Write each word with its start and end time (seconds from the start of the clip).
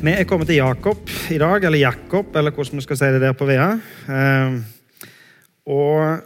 Vi 0.00 0.08
er 0.16 0.24
kommet 0.24 0.48
til 0.48 0.56
Jakob 0.56 1.10
i 1.28 1.36
dag, 1.36 1.64
eller 1.64 1.76
Jakob, 1.76 2.36
eller 2.36 2.54
hvordan 2.56 2.78
vi 2.78 2.82
skal 2.86 2.96
si 2.96 3.08
det 3.12 3.20
der 3.20 3.34
på 3.36 3.44
Vea. 3.44 3.66
Eh, 4.08 4.54
og 5.68 6.22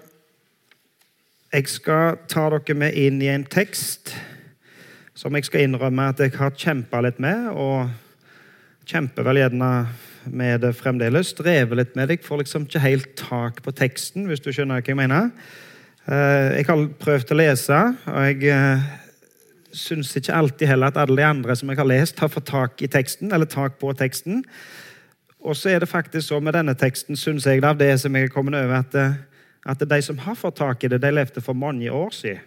jeg 1.51 1.67
skal 1.73 2.21
ta 2.31 2.45
dere 2.55 2.77
med 2.79 2.95
inn 2.95 3.19
i 3.19 3.33
en 3.33 3.43
tekst 3.51 4.15
som 5.19 5.35
jeg 5.35 5.49
skal 5.49 5.67
innrømme 5.67 6.07
at 6.13 6.23
jeg 6.23 6.37
har 6.39 6.55
kjempa 6.55 7.03
litt 7.03 7.19
med, 7.19 7.51
og 7.51 7.91
kjemper 8.87 9.27
vel 9.27 9.43
gjerne 9.43 9.75
med 10.31 10.63
det 10.63 10.77
fremdeles. 10.79 11.35
Strever 11.35 11.83
litt 11.83 11.99
med 11.99 12.13
det. 12.13 12.21
Jeg 12.21 12.29
får 12.29 12.45
liksom 12.45 12.71
ikke 12.71 12.87
helt 12.87 13.17
tak 13.19 13.59
på 13.67 13.75
teksten, 13.75 14.31
hvis 14.31 14.45
du 14.45 14.53
skjønner 14.53 14.85
hva 14.85 14.87
jeg 14.87 15.03
mener. 15.03 15.33
Eh, 16.07 16.61
jeg 16.61 16.71
har 16.71 16.91
prøvd 17.03 17.35
å 17.35 17.43
lese, 17.43 17.87
og 18.07 18.23
jeg 18.31 18.55
eh, 18.55 18.87
syns 19.75 20.15
ikke 20.17 20.35
alltid 20.35 20.71
heller 20.71 20.93
at 20.93 20.99
alle 21.01 21.19
de 21.19 21.27
andre 21.27 21.57
som 21.57 21.71
jeg 21.71 21.81
har 21.81 21.89
lest, 21.89 22.21
har 22.21 22.31
fått 22.33 22.49
tak 22.51 22.83
i 22.83 22.91
teksten, 22.91 23.33
eller 23.35 23.49
tak 23.51 23.79
på 23.81 23.93
teksten. 23.99 24.45
Og 25.45 25.57
så 25.57 25.75
er 25.75 25.83
det 25.83 25.91
faktisk 25.91 26.29
så 26.29 26.41
med 26.41 26.57
denne 26.57 26.75
teksten, 26.79 27.19
syns 27.19 27.47
jeg, 27.47 27.65
av 27.65 27.79
det 27.79 27.93
som 28.01 28.15
jeg 28.17 28.29
er 28.29 28.33
kommet 28.33 28.57
over, 28.57 28.81
at, 28.81 28.95
eh, 28.95 29.19
at 29.67 29.83
de 29.91 30.01
som 30.03 30.19
har 30.25 30.39
fått 30.39 30.57
tak 30.63 30.85
i 30.85 30.89
det, 30.89 31.03
de 31.03 31.11
levde 31.13 31.43
for 31.45 31.53
mange 31.53 31.91
år 31.93 32.11
siden. 32.15 32.41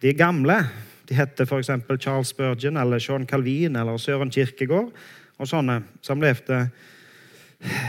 De 0.00 0.14
gamle. 0.14 0.62
De 1.08 1.16
heter 1.18 1.44
f.eks. 1.44 1.70
Charles 1.98 2.30
Spurgeon 2.30 2.76
eller 2.76 2.98
Sean 3.02 3.26
Calvin 3.26 3.76
eller 3.76 3.98
Søren 3.98 4.30
Kirkegård 4.30 4.92
og 5.40 5.48
sånne 5.48 5.80
som 6.04 6.20
levde 6.22 6.68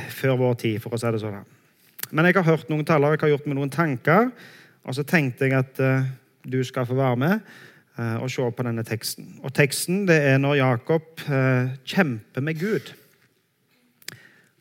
før 0.09 0.39
vår 0.39 0.55
tid, 0.59 0.79
for 0.83 0.95
å 0.95 0.99
si 0.99 1.11
det 1.13 1.21
sånn. 1.21 1.37
Men 2.11 2.27
jeg 2.27 2.39
har 2.39 2.47
hørt 2.49 2.71
noen 2.71 2.87
taler, 2.87 3.13
jeg 3.13 3.23
har 3.23 3.33
gjort 3.35 3.45
meg 3.47 3.59
noen 3.59 3.71
tanker, 3.71 4.31
og 4.83 4.97
så 4.97 5.05
tenkte 5.07 5.47
jeg 5.47 5.55
at 5.55 5.79
uh, 5.79 6.09
du 6.43 6.59
skal 6.67 6.87
få 6.89 6.97
være 6.97 7.19
med 7.21 7.51
og 8.21 8.31
se 8.31 8.45
på 8.55 8.65
denne 8.67 8.83
teksten. 8.87 9.33
Og 9.43 9.53
teksten 9.55 10.05
det 10.09 10.17
er 10.31 10.39
når 10.41 10.59
Jakob 10.59 11.25
uh, 11.27 11.71
kjemper 11.85 12.45
med 12.45 12.59
Gud. 12.59 12.93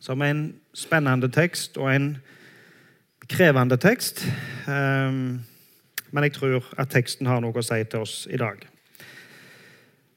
Som 0.00 0.22
en 0.24 0.42
spennende 0.74 1.28
tekst 1.32 1.78
og 1.80 1.90
en 1.92 2.10
krevende 3.30 3.76
tekst. 3.80 4.24
Um, 4.66 5.40
men 6.10 6.26
jeg 6.26 6.34
tror 6.38 6.66
at 6.78 6.90
teksten 6.90 7.28
har 7.30 7.42
noe 7.42 7.54
å 7.54 7.64
si 7.64 7.78
til 7.86 8.04
oss 8.04 8.24
i 8.30 8.40
dag. 8.40 8.62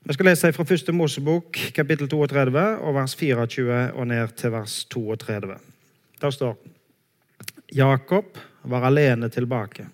Vi 0.03 0.13
skal 0.17 0.27
lese 0.27 0.51
fra 0.51 0.65
første 0.67 0.91
Mosebok, 0.91 1.57
kapittel 1.75 2.09
32, 2.11 2.63
og 2.83 2.95
vers 2.97 3.13
24 3.15 3.77
og 3.93 4.07
ned 4.09 4.33
til 4.35 4.51
vers 4.51 4.81
32. 4.91 5.55
Der 6.19 6.33
står 6.33 6.57
Jakob 7.73 8.37
var 8.63 8.83
alene 8.89 9.29
tilbake, 9.31 9.87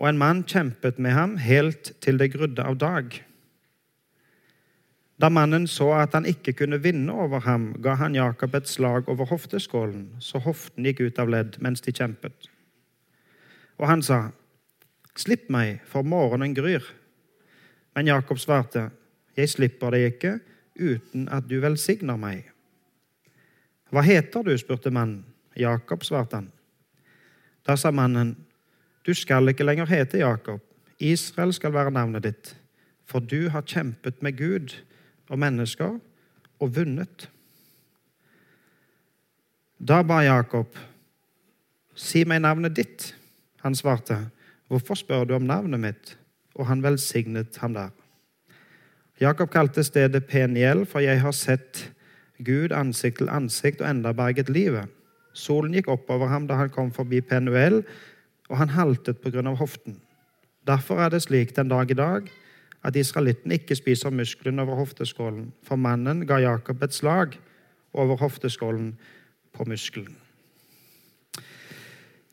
og 0.00 0.08
en 0.08 0.18
mann 0.18 0.44
kjempet 0.48 0.98
med 0.98 1.12
ham 1.12 1.36
helt 1.36 1.92
til 2.00 2.16
det 2.18 2.32
grudde 2.32 2.64
av 2.64 2.78
dag. 2.80 3.12
Da 5.20 5.28
mannen 5.28 5.66
så 5.68 5.90
at 5.98 6.14
han 6.16 6.24
ikke 6.24 6.54
kunne 6.56 6.80
vinne 6.80 7.12
over 7.12 7.44
ham, 7.44 7.74
ga 7.84 7.98
han 8.00 8.16
Jakob 8.16 8.54
et 8.56 8.68
slag 8.68 9.08
over 9.12 9.28
hofteskålen, 9.28 10.14
så 10.18 10.40
hoften 10.40 10.88
gikk 10.88 11.02
ut 11.04 11.20
av 11.20 11.28
ledd 11.28 11.58
mens 11.60 11.84
de 11.84 11.92
kjempet. 11.92 12.48
Og 13.76 13.88
han 13.88 14.04
sa, 14.04 14.30
Slipp 15.20 15.50
meg, 15.52 15.82
for 15.84 16.06
morgenen 16.06 16.54
gryr. 16.56 16.84
Men 17.92 18.08
Jakob 18.08 18.38
svarte, 18.40 18.90
Jeg 19.36 19.50
slipper 19.50 19.90
deg 19.92 20.06
ikke 20.14 20.38
uten 20.78 21.28
at 21.28 21.48
du 21.48 21.58
velsigner 21.60 22.16
meg. 22.16 22.46
Hva 23.90 24.00
heter 24.06 24.46
du? 24.46 24.54
spurte 24.58 24.90
mannen. 24.90 25.26
Jakob, 25.58 26.04
svarte 26.06 26.38
han. 26.38 26.48
Da 27.66 27.76
sa 27.76 27.90
mannen, 27.90 28.36
Du 29.06 29.14
skal 29.14 29.48
ikke 29.48 29.64
lenger 29.64 29.88
hete 29.88 30.20
Jakob. 30.20 30.60
Israel 31.00 31.52
skal 31.52 31.72
være 31.72 31.90
navnet 31.90 32.24
ditt, 32.24 32.56
for 33.08 33.24
du 33.24 33.48
har 33.48 33.64
kjempet 33.64 34.22
med 34.22 34.36
Gud 34.36 34.76
og 35.28 35.38
mennesker 35.38 35.96
og 36.60 36.76
vunnet. 36.76 37.30
Da 39.80 40.02
ba 40.02 40.20
Jakob, 40.24 40.76
Si 42.00 42.22
meg 42.24 42.40
navnet 42.40 42.76
ditt. 42.76 43.14
Han 43.60 43.74
svarte, 43.74 44.30
Hvorfor 44.68 44.94
spør 44.94 45.24
du 45.24 45.34
om 45.34 45.42
navnet 45.42 45.80
mitt? 45.80 46.12
Og 46.54 46.66
han 46.66 46.82
velsignet 46.82 47.56
ham 47.60 47.74
der. 47.74 47.90
Jakob 49.20 49.50
kalte 49.50 49.84
stedet 49.84 50.24
Peniel, 50.24 50.86
for 50.86 51.02
jeg 51.04 51.20
har 51.20 51.34
sett 51.36 51.90
Gud 52.38 52.72
ansikt 52.72 53.18
til 53.20 53.28
ansikt 53.28 53.82
og 53.82 53.90
enda 53.90 54.12
berget 54.16 54.48
livet. 54.48 54.88
Solen 55.36 55.74
gikk 55.74 55.90
oppover 55.92 56.30
ham 56.30 56.46
da 56.48 56.56
han 56.56 56.72
kom 56.72 56.92
forbi 56.92 57.20
Penuel, 57.20 57.82
og 58.50 58.58
han 58.58 58.74
haltet 58.74 59.22
av 59.24 59.56
hoften. 59.56 60.00
Derfor 60.66 61.00
er 61.00 61.10
det 61.10 61.22
slik 61.22 61.54
den 61.56 61.70
dag 61.70 61.90
i 61.90 61.94
dag 61.94 62.26
at 62.82 62.96
israelitten 62.96 63.52
ikke 63.52 63.76
spiser 63.76 64.10
muskelen 64.10 64.58
over 64.58 64.74
hofteskålen, 64.74 65.52
for 65.62 65.76
mannen 65.76 66.26
ga 66.26 66.40
Jakob 66.40 66.82
et 66.82 66.94
slag 66.94 67.38
over 67.92 68.16
hofteskålen 68.16 68.98
på 69.52 69.64
muskelen. 69.68 70.16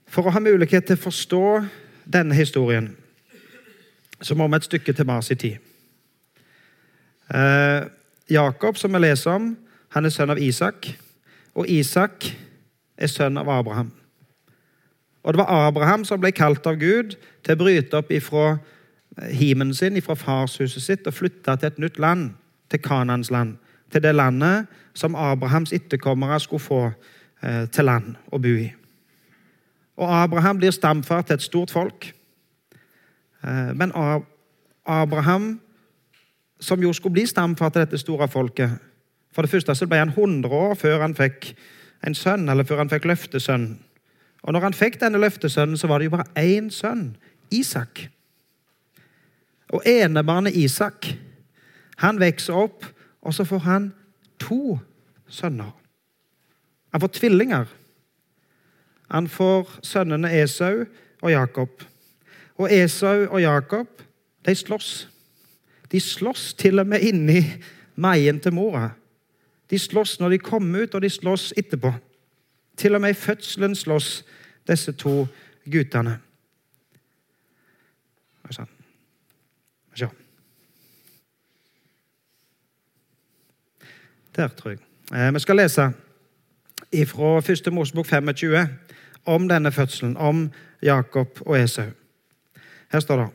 For 0.08 0.26
å 0.26 0.32
ha 0.32 0.40
mulighet 0.40 0.88
til 0.88 0.98
å 0.98 1.04
forstå 1.04 1.44
denne 2.08 2.36
historien, 2.36 2.96
så 4.22 4.36
må 4.36 4.48
vi 4.48 4.58
et 4.58 4.68
stykke 4.70 4.94
til 4.96 5.06
Mars 5.06 5.32
i 5.32 5.36
tid. 5.36 5.58
Eh, 7.28 7.84
Jakob, 8.32 8.78
som 8.78 8.94
vi 8.94 9.04
leser 9.04 9.36
om, 9.36 9.52
han 9.90 10.06
er 10.06 10.16
sønn 10.16 10.32
av 10.32 10.40
Isak. 10.40 10.88
Og 11.56 11.68
Isak 11.70 12.32
er 12.98 13.12
sønn 13.12 13.38
av 13.38 13.50
Abraham. 13.50 13.92
Og 15.28 15.34
det 15.34 15.42
var 15.42 15.68
Abraham 15.68 16.06
som 16.08 16.22
ble 16.24 16.32
kalt 16.32 16.64
av 16.70 16.78
Gud 16.80 17.18
til 17.44 17.58
å 17.58 17.60
bryte 17.60 18.00
opp 18.00 18.12
ifra 18.16 18.54
himen 19.28 19.74
sin, 19.76 19.98
ifra 20.00 20.16
farshuset 20.16 20.84
sitt, 20.84 21.08
og 21.08 21.18
flytte 21.18 21.58
til 21.60 21.68
et 21.68 21.80
nytt 21.84 22.00
land, 22.00 22.30
til 22.72 22.80
Kanans 22.80 23.32
land. 23.32 23.58
Til 23.92 24.04
det 24.04 24.14
landet 24.16 24.72
som 24.96 25.16
Abrahams 25.20 25.74
etterkommere 25.76 26.40
skulle 26.40 26.64
få 26.64 26.80
eh, 27.44 27.66
til 27.68 27.86
land 27.86 28.16
å 28.32 28.40
bo 28.40 28.54
i. 28.56 28.70
Og 30.00 30.14
Abraham 30.24 30.62
blir 30.62 30.72
stamfar 30.72 31.26
til 31.28 31.36
et 31.36 31.44
stort 31.44 31.76
folk. 31.76 32.08
Eh, 33.44 33.74
men 33.76 33.92
Abraham, 34.86 35.58
som 36.60 36.84
jo 36.84 36.94
skulle 36.94 37.20
bli 37.20 37.26
stamfar 37.28 37.70
til 37.70 37.84
dette 37.84 38.00
store 38.00 38.28
folket 38.28 38.80
For 39.36 39.44
det 39.44 39.52
første 39.52 39.76
så 39.76 39.86
ble 39.86 40.00
han 40.00 40.10
100 40.10 40.50
år 40.50 40.72
før 40.76 41.02
han 41.04 41.14
fikk 41.16 41.52
en 42.08 42.16
sønn, 42.16 42.50
eller 42.50 42.64
før 42.64 42.78
han 42.78 42.90
fikk 42.90 43.06
løftesønnen. 43.06 43.76
Og 44.44 44.54
når 44.54 44.60
han 44.68 44.74
fikk 44.78 45.00
denne 45.02 45.20
løftesønnen, 45.22 45.78
så 45.78 45.88
var 45.88 46.00
det 46.00 46.10
jo 46.10 46.16
bare 46.18 46.30
én 46.38 46.70
sønn, 46.72 47.16
Isak. 47.52 48.08
Og 49.70 49.82
enebarnet 49.86 50.56
Isak, 50.56 51.08
han 51.98 52.20
vokser 52.20 52.54
opp, 52.54 52.86
og 53.22 53.34
så 53.34 53.44
får 53.44 53.60
han 53.66 53.94
to 54.40 54.80
sønner. 55.28 55.72
Han 56.92 57.02
får 57.02 57.08
tvillinger. 57.08 57.66
Han 59.12 59.28
får 59.28 59.80
sønnene 59.84 60.32
Esau 60.42 60.86
og 61.22 61.32
Jakob. 61.32 61.84
Og 62.58 62.74
Esau 62.74 63.28
og 63.28 63.42
Jakob 63.42 63.88
de 64.46 64.56
slåss. 64.56 65.10
De 65.92 66.00
slåss 66.00 66.54
til 66.54 66.80
og 66.80 66.88
med 66.88 67.04
inni 67.04 67.42
meien 67.96 68.40
til 68.40 68.54
mora. 68.54 68.90
De 69.70 69.80
slåss 69.80 70.20
når 70.20 70.30
de 70.30 70.40
kom 70.40 70.76
ut, 70.76 70.96
og 70.96 71.02
de 71.02 71.10
slåss 71.10 71.54
etterpå. 71.58 71.92
Til 72.78 72.96
og 72.96 73.02
med 73.02 73.10
i 73.10 73.20
fødselen 73.20 73.76
slåss 73.76 74.26
disse 74.68 74.92
to 74.92 75.28
guttene. 75.72 76.20
Der, 84.38 84.48
tror 84.48 84.70
jeg. 84.70 84.80
Eh, 85.14 85.34
vi 85.34 85.40
skal 85.40 85.56
lese 85.56 85.92
fra 87.08 87.52
1. 87.52 87.74
Mosebok 87.74 88.06
25 88.06 88.68
om 89.26 89.48
denne 89.50 89.72
fødselen, 89.72 90.18
om 90.18 90.52
Jakob 90.82 91.42
og 91.42 91.60
Esau. 91.60 91.90
Her 92.92 93.00
står 93.00 93.18
det 93.18 93.30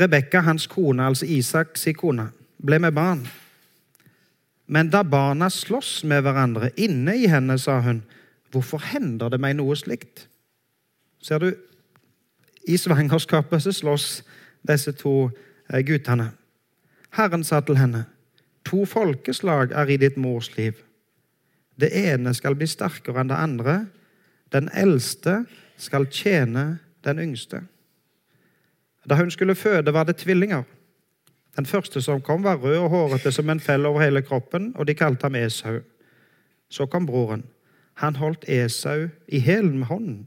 Rebekka, 0.00 0.40
hans 0.40 0.66
kone, 0.66 1.06
altså 1.06 1.26
Isaks 1.26 1.88
kone, 1.96 2.30
ble 2.66 2.78
med 2.78 2.92
barn. 2.92 3.28
Men 4.66 4.90
da 4.90 5.02
barna 5.02 5.50
slåss 5.50 6.04
med 6.04 6.22
hverandre 6.22 6.70
inne 6.76 7.16
i 7.16 7.28
henne, 7.28 7.58
sa 7.58 7.80
hun, 7.80 8.02
hvorfor 8.52 8.82
hender 8.92 9.32
det 9.32 9.40
meg 9.42 9.56
noe 9.58 9.76
slikt? 9.78 10.26
Ser 11.22 11.42
du, 11.42 11.50
i 12.66 12.76
svangerskapet 12.76 13.62
så 13.62 13.72
slåss 13.72 14.08
disse 14.66 14.92
to 14.98 15.28
eh, 15.70 15.82
guttene. 15.86 16.32
Herren 17.16 17.44
sa 17.46 17.60
til 17.62 17.78
henne, 17.78 18.04
to 18.66 18.84
folkeslag 18.84 19.72
er 19.72 19.90
i 19.90 19.98
ditt 20.02 20.18
mors 20.18 20.50
liv. 20.56 20.74
Det 21.80 21.92
ene 21.94 22.32
skal 22.34 22.56
bli 22.58 22.66
sterkere 22.68 23.22
enn 23.22 23.30
det 23.30 23.38
andre, 23.38 23.76
den 24.52 24.70
eldste 24.74 25.44
skal 25.78 26.08
tjene 26.10 26.78
den 27.04 27.20
yngste. 27.22 27.62
Da 29.06 29.18
hun 29.20 29.30
skulle 29.30 29.54
føde, 29.54 29.92
var 29.92 30.04
det 30.04 30.18
tvillinger. 30.22 30.64
Den 31.56 31.66
første 31.66 32.02
som 32.02 32.20
kom, 32.20 32.42
var 32.44 32.58
rød 32.60 32.78
og 32.78 32.90
hårete 32.90 33.32
som 33.32 33.50
en 33.50 33.60
fell 33.60 33.86
over 33.86 34.02
hele 34.02 34.22
kroppen, 34.22 34.72
og 34.76 34.86
de 34.86 34.94
kalte 34.94 35.24
ham 35.24 35.34
Esau. 35.34 35.78
Så 36.68 36.86
kom 36.86 37.06
broren. 37.06 37.44
Han 38.02 38.16
holdt 38.16 38.44
Esau 38.48 39.08
i 39.28 39.40
hælen 39.40 39.78
med 39.78 39.86
hånden. 39.86 40.26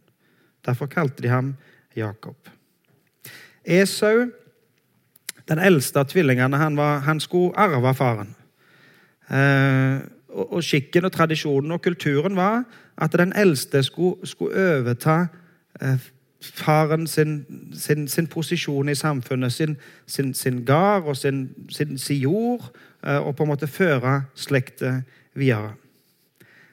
Derfor 0.66 0.86
kalte 0.86 1.24
de 1.24 1.28
ham 1.28 1.56
Jakob. 1.96 2.50
Esau, 3.66 4.30
den 5.50 5.60
eldste 5.60 6.00
av 6.00 6.06
tvillingene, 6.10 6.58
han, 6.58 6.78
var, 6.78 7.00
han 7.00 7.20
skulle 7.20 7.58
arve 7.58 7.94
faren. 7.96 8.36
Eh, 9.30 10.02
og, 10.30 10.54
og 10.54 10.64
skikken 10.64 11.06
og 11.06 11.12
tradisjonen 11.12 11.72
og 11.72 11.82
kulturen 11.82 12.36
var 12.36 12.64
at 12.98 13.14
den 13.14 13.34
eldste 13.38 13.84
skulle, 13.84 14.28
skulle 14.28 14.78
overta 14.80 15.28
eh, 15.82 16.10
faren 16.42 17.08
sin, 17.08 17.46
sin, 17.74 18.08
sin, 18.08 18.28
posisjon 18.28 18.90
i 18.90 18.96
samfunnet, 18.96 19.54
sin, 19.54 19.78
sin, 20.08 20.34
sin 20.34 20.66
gard 20.66 21.04
og 21.04 21.18
sin, 21.18 21.50
jord, 22.10 22.72
eh, 23.04 23.18
og 23.18 23.36
på 23.36 23.44
en 23.44 23.50
måte 23.50 23.68
føre 23.68 24.24
slektet 24.36 25.04
videre. 25.36 25.74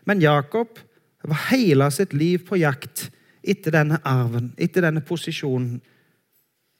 Men 0.07 0.23
Jakob 0.23 0.79
var 1.27 1.49
hele 1.51 1.91
sitt 1.91 2.15
liv 2.15 2.45
på 2.47 2.59
jakt 2.61 3.09
etter 3.47 3.75
denne 3.75 3.99
arven, 4.07 4.53
etter 4.59 4.87
denne 4.87 5.03
posisjonen. 5.07 5.81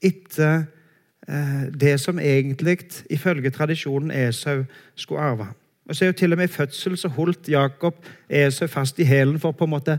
Etter 0.03 0.67
eh, 1.29 1.67
det 1.75 1.97
som 2.03 2.19
egentlig, 2.23 2.79
ifølge 3.11 3.51
tradisjonen, 3.51 4.11
Esau 4.11 4.65
skulle 4.95 5.21
arve. 5.23 5.49
Og 5.87 5.97
så 5.97 6.05
er 6.05 6.11
jo 6.11 6.19
Til 6.19 6.33
og 6.33 6.39
med 6.39 6.49
i 6.49 6.53
fødsel 6.53 6.97
så 6.99 7.09
holdt 7.09 7.49
Jakob 7.49 7.95
Esau 8.29 8.67
fast 8.67 8.99
i 8.99 9.05
hælen 9.05 9.39
for 9.41 9.53
på 9.53 9.65
en 9.65 9.71
måte 9.71 9.99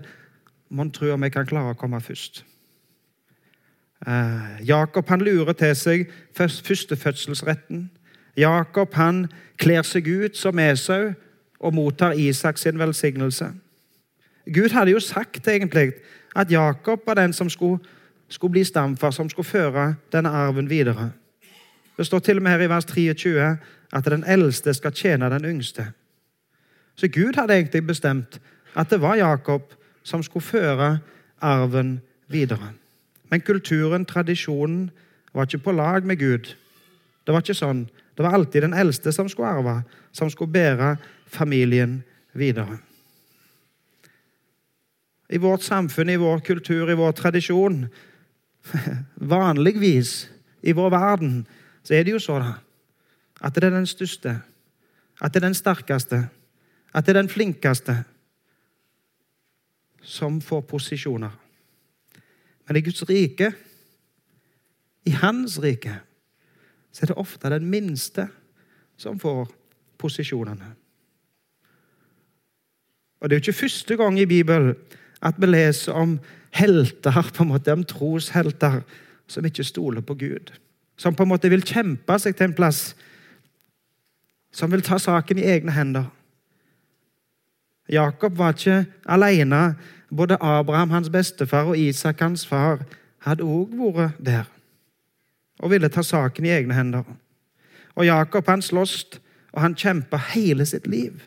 Man 0.69 0.91
tror 0.91 1.13
om 1.13 1.23
jeg 1.23 1.31
kan 1.31 1.45
klare 1.47 1.71
å 1.71 1.79
komme 1.79 2.01
først. 2.03 2.43
Eh, 4.07 4.67
Jakob 4.67 5.07
han 5.09 5.21
lurer 5.21 5.53
til 5.53 5.75
seg 5.75 6.09
førstefødselsretten. 6.35 7.89
Jakob 8.37 8.93
han 8.93 9.29
kler 9.57 9.81
seg 9.87 10.07
ut 10.07 10.37
som 10.37 10.59
Esau 10.59 11.13
og 11.59 11.73
mottar 11.73 12.11
Isak 12.11 12.57
sin 12.57 12.79
velsignelse. 12.79 13.51
Gud 14.53 14.69
hadde 14.69 14.91
jo 14.91 14.99
sagt 14.99 15.47
egentlig 15.47 15.91
at 16.35 16.51
Jakob 16.51 17.01
var 17.05 17.13
den 17.13 17.33
som 17.33 17.49
skulle, 17.49 17.79
skulle 18.29 18.51
bli 18.51 18.63
stamfar, 18.63 19.11
som 19.11 19.29
skulle 19.29 19.45
føre 19.45 19.95
denne 20.11 20.29
arven 20.29 20.69
videre. 20.69 21.11
Det 21.97 22.05
står 22.05 22.19
til 22.19 22.37
og 22.37 22.43
med 22.43 22.51
her 22.51 22.59
i 22.59 22.69
vers 22.69 22.85
23 22.85 23.57
at 23.93 24.05
den 24.05 24.23
eldste 24.27 24.73
skal 24.73 24.91
tjene 24.91 25.29
den 25.29 25.45
yngste. 25.45 25.87
Så 26.95 27.07
Gud 27.07 27.33
hadde 27.35 27.53
egentlig 27.53 27.87
bestemt 27.87 28.41
at 28.75 28.89
det 28.89 29.01
var 29.01 29.15
Jakob 29.15 29.73
som 30.03 30.23
skulle 30.23 30.43
føre 30.43 30.99
arven 31.41 32.01
videre. 32.27 32.71
Men 33.29 33.41
kulturen, 33.41 34.05
tradisjonen, 34.05 34.91
var 35.33 35.43
ikke 35.43 35.57
på 35.57 35.71
lag 35.71 36.05
med 36.05 36.17
Gud. 36.17 36.55
Det 37.25 37.33
var 37.33 37.43
ikke 37.43 37.53
sånn. 37.53 37.87
Det 38.17 38.25
var 38.25 38.33
alltid 38.33 38.63
den 38.65 38.73
eldste 38.73 39.13
som 39.13 39.29
skulle 39.29 39.47
arve, 39.59 39.81
som 40.11 40.29
skulle 40.29 40.51
bære 40.51 40.95
familien 41.29 41.99
videre. 42.33 42.79
I 45.29 45.37
vårt 45.37 45.61
samfunn, 45.61 46.09
i 46.09 46.17
vår 46.17 46.39
kultur, 46.39 46.89
i 46.89 46.97
vår 46.97 47.11
tradisjon 47.11 47.87
Vanligvis 49.15 50.29
i 50.61 50.73
vår 50.73 50.89
verden 50.89 51.45
så 51.83 51.93
er 51.93 52.03
det 52.03 52.15
jo 52.15 52.19
sånn 52.19 52.47
at 52.47 53.55
det 53.55 53.67
er 53.67 53.75
den 53.75 53.87
største, 53.87 54.33
at 55.21 55.33
det 55.33 55.39
er 55.39 55.45
den 55.45 55.55
sterkeste, 55.55 56.23
at 56.91 57.05
det 57.05 57.13
er 57.13 57.19
den 57.21 57.29
flinkeste 57.31 57.99
som 60.01 60.41
får 60.41 60.65
posisjoner. 60.67 61.31
Men 62.67 62.79
i 62.79 62.83
Guds 62.83 63.05
rike, 63.07 63.51
i 65.05 65.13
Hans 65.21 65.59
rike, 65.63 65.99
så 66.97 67.05
er 67.05 67.11
det 67.11 67.21
ofte 67.21 67.49
den 67.53 67.65
minste 67.69 68.23
som 68.97 69.19
får 69.21 69.51
posisjonene. 70.01 70.71
Og 73.21 73.29
Det 73.29 73.35
er 73.35 73.39
jo 73.39 73.43
ikke 73.51 73.59
første 73.59 73.97
gang 73.97 74.19
i 74.19 74.25
Bibelen 74.25 74.73
at 75.21 75.37
vi 75.37 75.45
leser 75.45 75.93
om 75.93 76.19
helter, 76.51 77.31
på 77.33 77.43
en 77.43 77.49
måte, 77.49 77.73
om 77.73 77.83
troshelter 77.83 78.81
som 79.27 79.45
ikke 79.45 79.63
stoler 79.63 80.01
på 80.01 80.13
Gud. 80.13 80.51
Som 80.97 81.15
på 81.15 81.23
en 81.23 81.29
måte 81.29 81.49
vil 81.49 81.65
kjempe 81.65 82.17
seg 82.19 82.35
til 82.35 82.49
en 82.49 82.57
plass. 82.57 82.95
Som 84.51 84.71
vil 84.71 84.81
ta 84.81 84.97
saken 84.97 85.37
i 85.37 85.45
egne 85.45 85.71
hender. 85.71 86.09
Jakob 87.89 88.37
var 88.37 88.57
ikke 88.57 88.85
alene 89.05 89.75
både 90.09 90.37
Abraham, 90.41 90.89
hans 90.89 91.09
bestefar, 91.09 91.63
og 91.63 91.77
Isak, 91.77 92.19
hans 92.19 92.45
far, 92.45 92.81
hadde 93.19 93.43
òg 93.43 93.77
vært 93.77 94.17
der 94.17 94.56
og 95.59 95.71
ville 95.71 95.89
ta 95.89 96.01
saken 96.01 96.45
i 96.45 96.53
egne 96.53 96.73
hender. 96.73 97.03
Og 97.95 98.05
Jakob 98.05 98.47
han 98.47 98.61
sloss, 98.61 99.05
og 99.51 99.61
han 99.61 99.75
kjempa 99.75 100.19
hele 100.35 100.65
sitt 100.65 100.87
liv. 100.87 101.21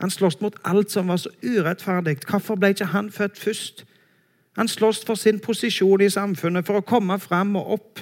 Han 0.00 0.10
sloss 0.10 0.40
mot 0.40 0.54
alt 0.64 0.90
som 0.92 1.08
var 1.08 1.16
så 1.16 1.30
urettferdig. 1.42 2.18
Hvorfor 2.28 2.54
ble 2.54 2.74
ikke 2.74 2.92
han 2.92 3.10
født 3.10 3.38
først? 3.38 3.84
Han 4.56 4.68
sloss 4.68 5.04
for 5.04 5.14
sin 5.14 5.40
posisjon 5.40 6.00
i 6.00 6.10
samfunnet, 6.12 6.66
for 6.66 6.78
å 6.78 6.84
komme 6.84 7.18
fram 7.20 7.56
og 7.56 7.72
opp. 7.78 8.00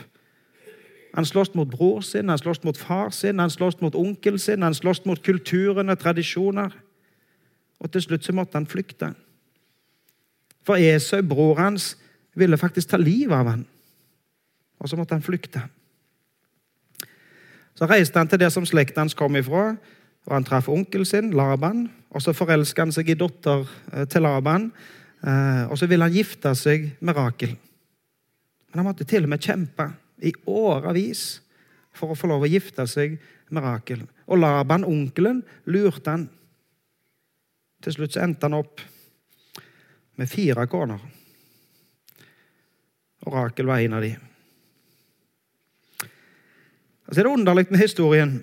Han 1.14 1.26
sloss 1.26 1.54
mot 1.54 1.70
bror 1.70 2.02
sin, 2.02 2.28
han 2.28 2.38
sloss 2.38 2.62
mot 2.66 2.78
far 2.78 3.10
sin, 3.14 3.38
han 3.38 3.50
sloss 3.50 3.80
mot 3.80 3.94
onkel 3.94 4.38
sin, 4.38 4.62
han 4.62 4.74
sloss 4.74 5.04
mot 5.06 5.22
kulturen 5.22 5.90
og 5.90 5.98
tradisjoner. 5.98 6.74
Og 7.80 7.90
til 7.92 8.02
slutt 8.02 8.26
så 8.26 8.34
måtte 8.34 8.58
han 8.58 8.66
flykte. 8.66 9.12
For 10.66 10.80
Esau, 10.80 11.22
bror 11.22 11.58
hans, 11.60 11.94
ville 12.34 12.58
faktisk 12.58 12.90
ta 12.90 12.98
livet 12.98 13.36
av 13.36 13.50
han. 13.50 13.66
Og 14.80 14.90
så 14.90 14.98
måtte 14.98 15.16
han 15.16 15.24
flykte. 15.24 15.62
Så 17.74 17.88
reiste 17.90 18.20
han 18.20 18.30
til 18.30 18.40
det 18.42 18.52
som 18.54 18.66
slekten 18.66 19.02
hans 19.02 19.16
kom 19.18 19.36
ifra, 19.36 19.74
og 20.24 20.32
han 20.32 20.46
traff 20.46 20.70
onkelen 20.72 21.08
sin, 21.08 21.32
Laban. 21.34 21.88
Og 22.14 22.22
så 22.22 22.34
forelska 22.36 22.86
han 22.86 22.94
seg 22.94 23.10
i 23.10 23.18
datter 23.18 23.66
eh, 23.92 24.06
til 24.10 24.24
Laban, 24.24 24.70
eh, 25.26 25.64
og 25.66 25.78
så 25.78 25.88
ville 25.90 26.06
han 26.06 26.14
gifte 26.14 26.54
seg 26.58 26.92
med 27.00 27.18
Rakel. 27.18 27.56
Men 28.70 28.80
han 28.80 28.88
måtte 28.88 29.06
til 29.08 29.26
og 29.26 29.34
med 29.34 29.42
kjempe 29.42 29.88
i 30.22 30.32
årevis 30.46 31.24
for 31.94 32.12
å 32.12 32.18
få 32.18 32.30
lov 32.30 32.46
å 32.46 32.50
gifte 32.50 32.86
seg 32.90 33.18
med 33.50 33.66
Rakel. 33.66 34.04
Og 34.30 34.40
Laban, 34.40 34.86
onkelen, 34.86 35.42
lurte 35.70 36.14
han. 36.14 36.28
Til 37.84 37.98
slutt 37.98 38.14
så 38.14 38.22
endte 38.24 38.48
han 38.48 38.56
opp 38.56 38.80
med 40.18 40.30
fire 40.30 40.66
koner. 40.70 41.02
Og 43.24 43.34
Rakel 43.34 43.68
var 43.68 43.82
en 43.82 43.98
av 43.98 44.06
de. 44.06 44.14
Og 47.06 47.14
det 47.14 47.24
er 47.24 47.30
underlig 47.30 47.66
med 47.70 47.80
historien 47.80 48.42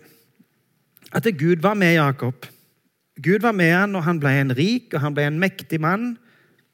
at 1.11 1.27
Gud 1.37 1.61
var 1.61 1.73
med 1.73 1.93
Jakob. 1.93 2.45
Gud 3.21 3.41
var 3.41 3.51
med 3.51 3.73
han 3.73 3.91
når 3.91 4.05
han 4.07 4.19
ble 4.19 4.31
en 4.41 4.55
rik 4.57 4.93
og 4.93 5.01
han 5.01 5.13
ble 5.13 5.27
en 5.27 5.39
mektig 5.39 5.81
mann. 5.81 6.15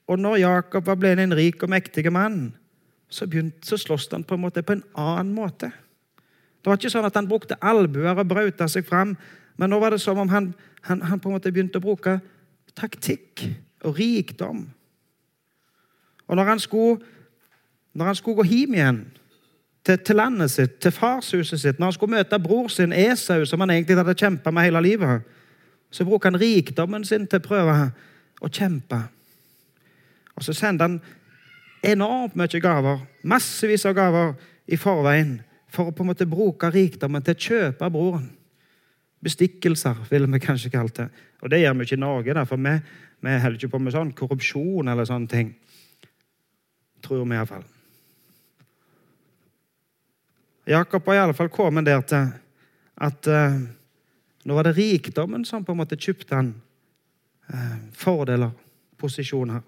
Og 0.07 0.19
når 0.19 0.37
Jakob 0.43 0.89
blitt 0.99 1.19
en 1.19 1.35
rik 1.35 1.63
og 1.63 1.69
mektig 1.69 2.11
mann, 2.13 2.55
så, 3.09 3.25
begynte, 3.27 3.67
så 3.67 3.77
sloss 3.77 4.07
han 4.11 4.23
på 4.23 4.35
en 4.35 4.43
måte 4.43 4.63
på 4.63 4.75
en 4.77 4.83
annen 4.95 5.33
måte. 5.33 5.71
Det 6.61 6.69
var 6.69 6.79
ikke 6.79 6.91
sånn 6.91 7.07
at 7.07 7.15
han 7.15 7.27
brukte 7.27 7.59
albuer 7.61 8.15
og 8.15 8.27
brauta 8.27 8.67
seg 8.67 8.85
fram, 8.85 9.15
men 9.57 9.71
nå 9.71 9.79
var 9.79 9.95
det 9.95 10.01
som 10.03 10.19
om 10.19 10.29
han, 10.29 10.51
han, 10.87 11.01
han 11.01 11.19
på 11.19 11.29
en 11.29 11.37
måte 11.39 11.51
begynte 11.51 11.79
å 11.79 11.83
bruke 11.83 12.19
taktikk 12.75 13.47
og 13.87 13.97
rikdom 13.97 14.67
og 16.27 16.35
når 16.35 16.43
han 16.43 16.59
skulle, 16.59 16.99
når 17.93 18.05
han 18.05 18.15
skulle 18.15 18.35
gå 18.35 18.43
hjem 18.43 18.75
igjen 18.75 18.99
til, 19.87 19.99
til, 20.03 20.19
landet 20.19 20.51
sitt, 20.51 20.79
til 20.83 20.91
farshuset 20.91 21.61
sitt, 21.61 21.79
når 21.79 21.91
han 21.91 21.95
skulle 21.95 22.17
møte 22.17 22.39
bror 22.43 22.67
sin 22.71 22.93
Esau, 22.93 23.45
som 23.47 23.63
han 23.63 23.71
egentlig 23.71 23.95
hadde 23.99 24.17
kjempa 24.19 24.51
med 24.51 24.67
hele 24.67 24.81
livet, 24.83 25.27
så 25.91 26.05
bruker 26.05 26.31
han 26.31 26.41
rikdommen 26.41 27.05
sin 27.07 27.27
til 27.27 27.39
å 27.39 27.45
prøve 27.45 27.75
å 28.43 28.49
kjempe. 28.51 28.99
Og 30.35 30.43
så 30.45 30.53
sender 30.53 30.89
han 30.89 30.97
enormt 31.87 32.35
mye 32.37 32.61
gaver, 32.61 33.05
massevis 33.23 33.87
av 33.87 33.95
gaver, 33.97 34.35
i 34.67 34.75
forveien 34.75 35.37
for 35.71 35.87
å 35.87 35.93
på 35.95 36.03
en 36.03 36.09
måte 36.09 36.27
bruke 36.27 36.67
rikdommen 36.73 37.23
til 37.23 37.37
å 37.37 37.45
kjøpe 37.45 37.87
broren. 37.93 38.25
Bestikkelser, 39.23 40.03
ville 40.11 40.27
vi 40.33 40.41
kanskje 40.43 40.73
kalt 40.73 40.99
det. 40.99 41.07
Og 41.39 41.51
det 41.51 41.61
gjør 41.61 41.77
vi 41.77 41.87
ikke 41.87 41.95
i 41.95 42.03
Norge, 42.03 42.45
for 42.49 42.67
vi, 42.67 42.75
vi 43.23 43.39
holder 43.45 43.57
ikke 43.61 43.71
på 43.71 43.81
med 43.85 43.95
sånn 43.95 44.11
korrupsjon 44.17 44.91
eller 44.91 45.07
sånne 45.07 45.31
ting. 45.31 45.55
Tror 47.05 47.23
vi 47.23 47.39
iallfall. 47.39 47.63
Jakob 50.67 51.05
har 51.07 51.15
iallfall 51.15 51.49
kommet 51.49 51.85
der 51.87 52.01
til 52.03 52.31
at 52.99 53.27
uh, 53.31 53.59
nå 54.43 54.55
var 54.55 54.67
det 54.67 54.77
rikdommen 54.77 55.45
som 55.47 55.63
på 55.63 55.71
en 55.71 55.79
måte 55.79 55.95
kjøpte 55.95 56.35
han 56.35 56.53
fordeler, 57.47 57.91
fordeler, 57.95 58.51
posisjoner. 58.97 59.61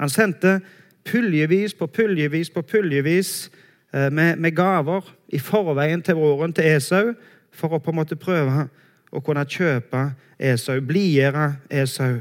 Han 0.00 0.10
sendte 0.10 0.60
puljevis 1.06 1.74
på 1.78 1.86
puljevis 1.86 2.50
på 2.50 2.62
puljevis 2.62 3.50
uh, 3.94 4.10
med, 4.10 4.36
med, 4.36 4.50
gaver 4.56 5.06
i 5.28 5.38
forveien 5.38 6.02
til 6.02 6.18
broren 6.18 6.52
til 6.52 6.66
Esau 6.72 7.12
for 7.54 7.76
å 7.76 7.78
på 7.78 7.92
en 7.92 8.00
måte 8.00 8.18
prøve 8.18 8.66
å 9.12 9.20
kunne 9.22 9.44
kjøpe 9.46 10.08
Esau, 10.38 10.80
blidgjøre 10.80 11.46
Esau. 11.70 12.18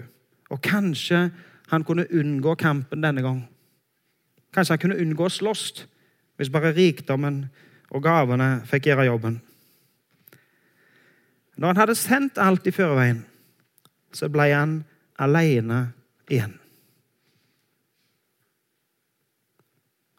Og 0.52 0.62
kanskje 0.62 1.30
han 1.72 1.88
kunne 1.88 2.06
unngå 2.12 2.54
kampen 2.60 3.02
denne 3.02 3.24
gang. 3.24 3.42
Kanskje 4.54 4.76
han 4.76 4.84
kunne 4.84 5.02
unngå 5.02 5.26
å 5.26 5.34
slåss 5.34 5.86
hvis 6.38 6.52
bare 6.52 6.74
rikdommen 6.76 7.46
og 7.92 8.04
gavene 8.04 8.62
fikk 8.68 8.88
gjøre 8.90 9.08
jobben. 9.10 9.42
Når 11.60 11.68
han 11.68 11.82
hadde 11.82 12.00
sendt 12.00 12.40
alt 12.42 12.68
i 12.68 12.74
førveien, 12.74 13.26
så 14.16 14.30
ble 14.32 14.48
han 14.52 14.80
alene 15.22 15.92
igjen. 16.32 16.56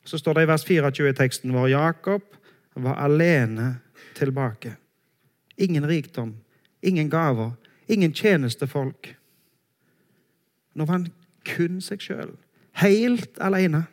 Så 0.04 0.18
står 0.18 0.36
det 0.36 0.44
i 0.44 0.50
vers 0.50 0.64
24 0.68 1.10
i 1.10 1.16
teksten 1.16 1.54
vår 1.54 1.72
Jakob 1.72 2.36
var 2.74 3.00
alene 3.00 3.76
tilbake. 4.18 4.76
Ingen 5.56 5.86
rikdom, 5.86 6.34
ingen 6.82 7.10
gaver, 7.10 7.52
ingen 7.86 8.12
tjenestefolk. 8.12 9.14
Nå 10.74 10.84
var 10.84 10.98
han 10.98 11.10
kun 11.46 11.80
seg 11.84 12.02
sjøl, 12.02 12.34
helt 12.80 13.38
alene. 13.40 13.86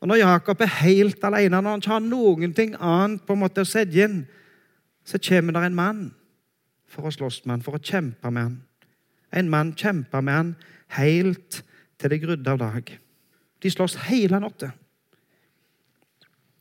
Og 0.00 0.08
Når 0.08 0.22
Jakob 0.22 0.60
er 0.60 0.78
helt 0.80 1.24
alene, 1.24 1.60
når 1.60 1.70
han 1.70 1.82
ikke 1.82 1.92
har 1.92 2.04
noen 2.04 2.54
ting 2.56 2.74
annet 2.80 3.24
på 3.26 3.36
en 3.36 3.42
måte 3.42 3.64
å 3.64 3.68
sette 3.68 4.00
inn, 4.00 4.22
så 5.04 5.20
kommer 5.20 5.52
det 5.56 5.64
en 5.66 5.76
mann 5.76 6.02
for 6.90 7.06
å 7.06 7.12
slåss 7.12 7.42
med 7.44 7.58
han, 7.58 7.64
for 7.64 7.76
å 7.76 7.82
kjempe 7.82 8.30
med 8.32 8.42
han. 8.42 8.56
En 9.32 9.50
mann 9.52 9.74
kjemper 9.76 10.24
med 10.24 10.34
han 10.34 10.54
helt 10.96 11.60
til 12.00 12.12
det 12.12 12.20
grudde 12.22 12.50
av 12.50 12.62
dag. 12.62 12.94
De 13.60 13.70
slåss 13.70 13.98
hele 14.08 14.40
natta. 14.40 14.72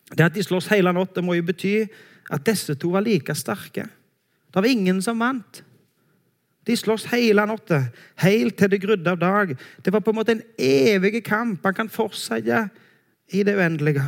Det 0.10 0.25
at 0.25 0.36
de 0.36 0.43
slåss 0.43 0.67
hele 0.74 0.91
natta, 0.93 1.24
må 1.24 1.38
jo 1.38 1.48
bety 1.48 1.74
at 2.29 2.46
disse 2.46 2.75
to 2.75 2.91
var 2.93 3.05
like 3.05 3.34
sterke. 3.38 3.88
Det 4.50 4.62
var 4.62 4.67
ingen 4.67 5.01
som 5.01 5.19
vant. 5.22 5.63
De 6.67 6.75
slåss 6.77 7.08
hele 7.13 7.46
natta, 7.48 7.86
helt 8.22 8.58
til 8.60 8.69
det 8.69 8.81
grudde 8.84 9.15
av 9.15 9.22
dag. 9.22 9.55
Det 9.81 9.93
var 9.93 10.03
på 10.03 10.12
en 10.12 10.19
måte 10.19 10.36
en 10.36 10.46
evig 10.60 11.24
kamp. 11.25 11.63
Han 11.63 11.77
kan 11.77 11.89
fortsette 11.89 12.67
i 13.31 13.43
det 13.43 13.55
uendelige. 13.57 14.03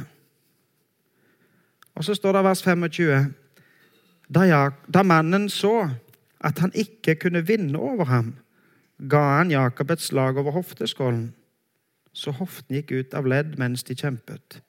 Og 1.96 2.04
så 2.04 2.16
står 2.16 2.32
det 2.34 2.44
vers 2.44 2.64
25. 2.64 3.34
Da, 4.34 5.04
mannen 5.04 5.50
så 5.50 5.90
at 6.42 6.60
han 6.60 6.72
ikke 6.74 7.16
kunne 7.16 7.48
vinne 7.48 7.80
over 7.80 8.06
ham, 8.06 8.34
ga 9.10 9.22
han 9.38 9.52
Jakob 9.52 9.92
et 9.92 10.02
slag 10.02 10.38
over 10.38 10.52
hofteskålen, 10.52 11.34
så 12.14 12.32
hoften 12.32 12.76
gikk 12.76 12.92
ut 12.92 13.14
av 13.14 13.28
ledd 13.28 13.58
mens 13.60 13.84
de 13.84 13.96
kjempet. 13.96 14.62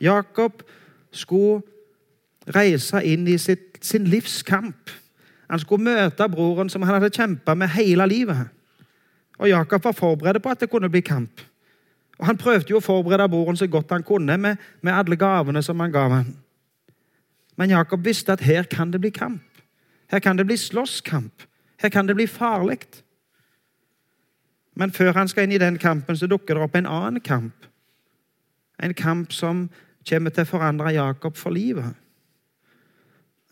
Jakob 0.00 0.62
skulle 1.12 1.62
reise 2.54 3.02
inn 3.04 3.28
i 3.28 3.38
sitt, 3.38 3.78
sin 3.82 4.06
livskamp. 4.08 4.90
Han 5.50 5.58
skulle 5.58 5.84
møte 5.84 6.28
broren 6.30 6.70
som 6.70 6.82
han 6.82 6.96
hadde 6.96 7.12
kjempa 7.14 7.54
med 7.54 7.72
hele 7.74 8.06
livet. 8.06 8.48
Og 9.38 9.48
Jakob 9.48 9.84
var 9.84 9.96
forberedt 9.96 10.42
på 10.42 10.52
at 10.52 10.60
det 10.60 10.70
kunne 10.70 10.90
bli 10.92 11.00
kamp. 11.00 11.40
Og 12.20 12.26
Han 12.26 12.36
prøvde 12.36 12.68
jo 12.70 12.78
å 12.78 12.84
forberede 12.84 13.28
broren 13.32 13.56
så 13.56 13.66
godt 13.66 13.94
han 13.94 14.04
kunne 14.04 14.36
med, 14.36 14.56
med 14.84 14.92
alle 14.92 15.16
gavene 15.16 15.62
som 15.64 15.80
han 15.80 15.92
gav 15.92 16.12
ham. 16.12 16.34
Men 17.56 17.70
Jakob 17.72 18.04
visste 18.04 18.32
at 18.32 18.44
her 18.44 18.68
kan 18.68 18.92
det 18.92 19.00
bli 19.00 19.10
kamp. 19.10 19.42
Her 20.10 20.18
kan 20.18 20.36
det 20.36 20.46
bli 20.46 20.56
slåsskamp. 20.56 21.46
Her 21.80 21.88
kan 21.88 22.06
det 22.06 22.14
bli 22.14 22.26
farlig. 22.26 22.84
Men 24.76 24.92
før 24.92 25.12
han 25.12 25.28
skal 25.28 25.48
inn 25.48 25.56
i 25.56 25.62
den 25.62 25.78
kampen, 25.78 26.16
så 26.16 26.26
dukker 26.26 26.54
det 26.54 26.62
opp 26.62 26.76
en 26.76 26.86
annen 26.86 27.20
kamp. 27.20 27.66
En 28.82 28.94
kamp 28.94 29.32
som 29.32 29.70
kommer 30.08 30.30
til 30.30 30.44
å 30.44 30.50
forandre 30.50 30.92
Jakob 30.92 31.36
for 31.36 31.56
livet. 31.56 31.96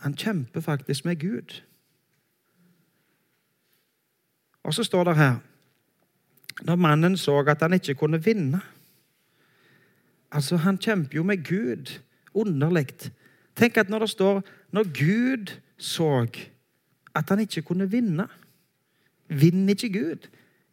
Han 0.05 0.17
kjemper 0.17 0.61
faktisk 0.61 1.05
med 1.05 1.21
Gud. 1.21 1.63
Og 4.65 4.75
så 4.75 4.85
står 4.85 5.05
det 5.05 5.17
her 5.17 5.37
Når 6.63 6.77
mannen 6.77 7.17
så 7.17 7.39
at 7.47 7.63
han 7.63 7.73
ikke 7.73 7.95
kunne 7.95 8.25
vinne 8.25 8.61
Altså, 10.33 10.57
Han 10.57 10.77
kjemper 10.79 11.17
jo 11.17 11.23
med 11.23 11.41
Gud. 11.45 12.01
Underlig. 12.35 13.13
Tenk 13.57 13.77
at 13.77 13.89
når 13.89 13.99
det 13.99 14.11
står 14.11 14.43
når 14.73 14.85
Gud 14.85 15.55
så 15.79 16.27
at 17.15 17.29
han 17.29 17.41
ikke 17.41 17.63
kunne 17.63 17.91
vinne 17.91 18.29
Vinner 19.29 19.71
ikke 19.71 19.93
Gud? 19.93 20.29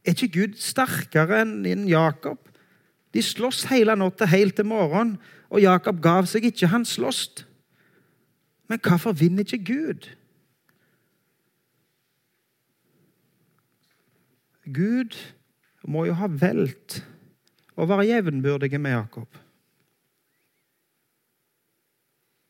Er 0.06 0.14
ikke 0.14 0.28
Gud 0.40 0.58
sterkere 0.60 1.42
enn 1.42 1.88
Jakob? 1.90 2.40
De 3.14 3.22
slåss 3.24 3.66
hele 3.72 3.96
natta 3.96 4.26
helt 4.26 4.56
til 4.56 4.68
morgenen, 4.68 5.18
og 5.50 5.62
Jakob 5.62 6.02
gav 6.04 6.28
seg 6.28 6.46
ikke. 6.50 6.68
Han 6.68 6.86
slåss. 6.86 7.46
Men 8.68 8.80
hvorfor 8.84 9.12
vinner 9.12 9.44
ikke 9.44 9.66
Gud? 9.66 10.08
Gud 14.74 15.16
må 15.88 16.06
jo 16.10 16.16
ha 16.18 16.30
velt 16.30 17.02
å 17.76 17.86
være 17.90 18.08
jevnbyrdige 18.08 18.80
med 18.82 18.96
Jakob. 18.96 19.28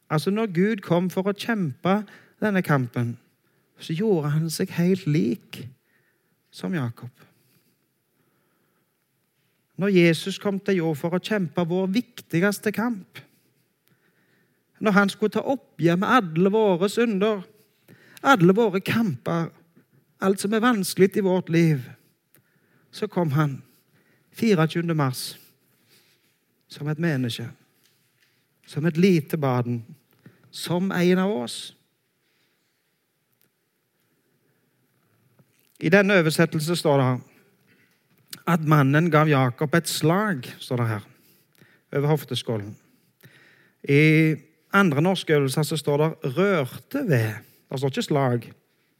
Altså 0.09 0.31
Når 0.31 0.51
Gud 0.53 0.83
kom 0.85 1.09
for 1.09 1.27
å 1.27 1.35
kjempe 1.35 2.03
denne 2.41 2.61
kampen, 2.61 3.15
så 3.79 3.93
gjorde 3.93 4.31
han 4.35 4.49
seg 4.53 4.71
helt 4.77 5.07
lik 5.09 5.65
som 6.53 6.75
Jakob. 6.75 7.11
Når 9.75 9.91
Jesus 9.91 10.37
kom 10.39 10.59
til 10.59 10.79
jord 10.79 10.99
for 11.01 11.17
å 11.17 11.19
kjempe 11.19 11.65
vår 11.67 11.89
viktigste 11.91 12.71
kamp, 12.71 13.19
når 14.79 14.95
han 14.95 15.11
skulle 15.11 15.35
ta 15.35 15.43
oppgjør 15.43 15.99
med 15.99 16.13
alle 16.19 16.51
våre 16.51 16.87
synder, 16.91 17.43
alle 18.23 18.55
våre 18.55 18.79
kamper, 18.83 19.49
alt 20.23 20.39
som 20.39 20.53
er 20.55 20.63
vanskelig 20.63 21.17
i 21.17 21.25
vårt 21.25 21.51
liv, 21.51 21.83
så 22.95 23.07
kom 23.07 23.31
han 23.31 23.61
24. 24.31 24.93
mars 24.95 25.37
som 26.67 26.87
et 26.87 26.99
menneske, 26.99 27.49
som 28.67 28.85
et 28.87 28.97
lite 28.97 29.37
barn, 29.37 29.81
som 30.51 30.91
en 30.91 31.19
av 31.19 31.31
oss. 31.31 31.57
I 35.83 35.91
denne 35.91 36.15
oversettelsen 36.21 36.79
står 36.79 37.03
det 37.03 37.09
at 38.55 38.63
mannen 38.63 39.09
gav 39.11 39.27
Jakob 39.27 39.75
et 39.75 39.91
slag, 39.91 40.47
står 40.59 40.79
det 40.79 40.87
her, 40.93 41.09
over 41.97 42.13
hofteskålen. 42.13 42.71
I 43.83 44.35
andre 44.71 45.03
norske 45.03 45.35
øvelser 45.35 45.67
så 45.67 45.77
står 45.77 45.97
det 45.97 46.31
'rørte 46.37 47.03
ved'. 47.03 47.43
Det 47.71 47.79
står 47.79 47.89
ikke 47.89 48.07
'slag', 48.07 48.51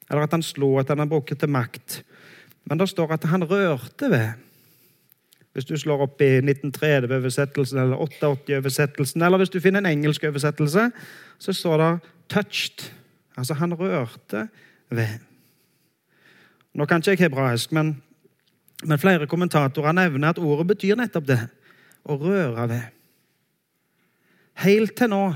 eller 0.09 0.23
at 0.23 0.31
han 0.31 0.43
slo, 0.43 0.77
at 0.79 0.87
han 0.87 1.09
brukte 1.09 1.47
makt. 1.47 2.03
Men 2.65 2.79
det 2.79 2.89
står 2.89 3.13
at 3.13 3.24
han 3.29 3.43
rørte 3.43 4.10
ved. 4.10 4.41
Hvis 5.53 5.65
du 5.65 5.77
slår 5.79 6.01
opp 6.03 6.22
i 6.22 6.39
1930-oversettelsen 6.41 7.79
eller 7.79 8.01
88-oversettelsen, 8.07 9.22
eller 9.24 9.39
hvis 9.39 9.53
du 9.53 9.62
finner 9.63 9.79
en 9.79 9.91
engelsk 9.93 10.24
oversettelse, 10.27 10.89
så 11.39 11.53
står 11.53 11.77
det 11.77 12.00
'touched'. 12.34 12.91
Altså, 13.38 13.53
han 13.53 13.74
rørte 13.74 14.48
ved. 14.89 15.19
Nå 16.74 16.86
kan 16.86 16.98
ikke 16.98 17.10
jeg 17.10 17.19
hebraisk, 17.19 17.72
men, 17.72 18.01
men 18.84 19.00
flere 19.00 19.27
kommentatorer 19.27 19.91
nevner 19.91 20.29
at 20.29 20.39
ordet 20.39 20.67
betyr 20.67 20.95
nettopp 20.95 21.27
det. 21.27 21.39
Å 22.05 22.17
røre 22.19 22.69
ved. 22.69 22.81
Helt 24.53 24.95
til 24.95 25.10
nå 25.10 25.34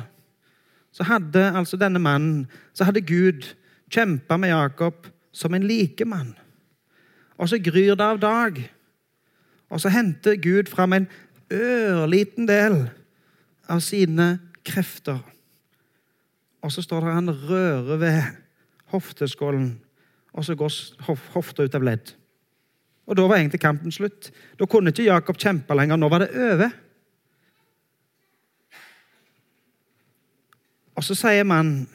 så 0.92 1.06
hadde 1.06 1.52
altså 1.58 1.78
denne 1.78 2.00
mannen, 2.00 2.48
så 2.74 2.84
hadde 2.84 3.06
Gud 3.06 3.46
kjempa 3.92 4.38
med 4.38 4.50
Jakob 4.50 5.08
som 5.32 5.54
en 5.54 5.64
likemann. 5.64 6.34
Og 7.40 7.50
så 7.50 7.60
gryr 7.64 7.96
det 7.96 8.06
av 8.06 8.20
dag. 8.20 8.60
Og 9.70 9.82
så 9.82 9.92
henter 9.94 10.36
Gud 10.42 10.70
fram 10.70 10.94
en 10.94 11.10
ørliten 11.54 12.48
del 12.50 12.82
av 13.70 13.82
sine 13.86 14.34
krefter. 14.68 15.22
Og 16.60 16.74
så 16.74 16.84
står 16.84 17.06
det 17.06 17.16
han 17.16 17.38
rører 17.48 18.02
ved 18.02 18.20
hofteskålen 18.92 19.78
og 20.34 20.46
så 20.46 20.56
går 20.56 20.76
hofta 21.34 21.66
ut 21.66 21.76
av 21.76 21.86
ledd. 21.86 22.14
Og 23.10 23.18
Da 23.18 23.26
var 23.26 23.40
egentlig 23.40 23.62
kampen 23.62 23.92
slutt. 23.92 24.32
Da 24.60 24.66
kunne 24.70 24.94
ikke 24.94 25.08
Jakob 25.08 25.38
kjempe 25.38 25.74
lenger. 25.74 25.98
Nå 25.98 26.10
var 26.10 26.20
det 26.20 26.30
over. 26.30 26.70
Og 30.96 31.04
så 31.04 31.16
sier 31.16 31.44
mannen, 31.44 31.88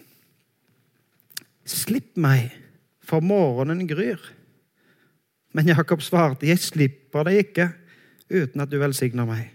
'Slipp 1.65 2.17
meg, 2.17 2.51
for 3.01 3.21
morgenen 3.21 3.89
gryr.' 3.89 4.44
Men 5.54 5.70
Jakob 5.70 6.02
svarte, 6.02 6.46
'Jeg 6.46 6.58
slipper 6.58 7.25
deg 7.25 7.46
ikke 7.46 7.68
uten 8.30 8.61
at 8.61 8.70
du 8.70 8.78
velsigner 8.78 9.26
meg.' 9.26 9.50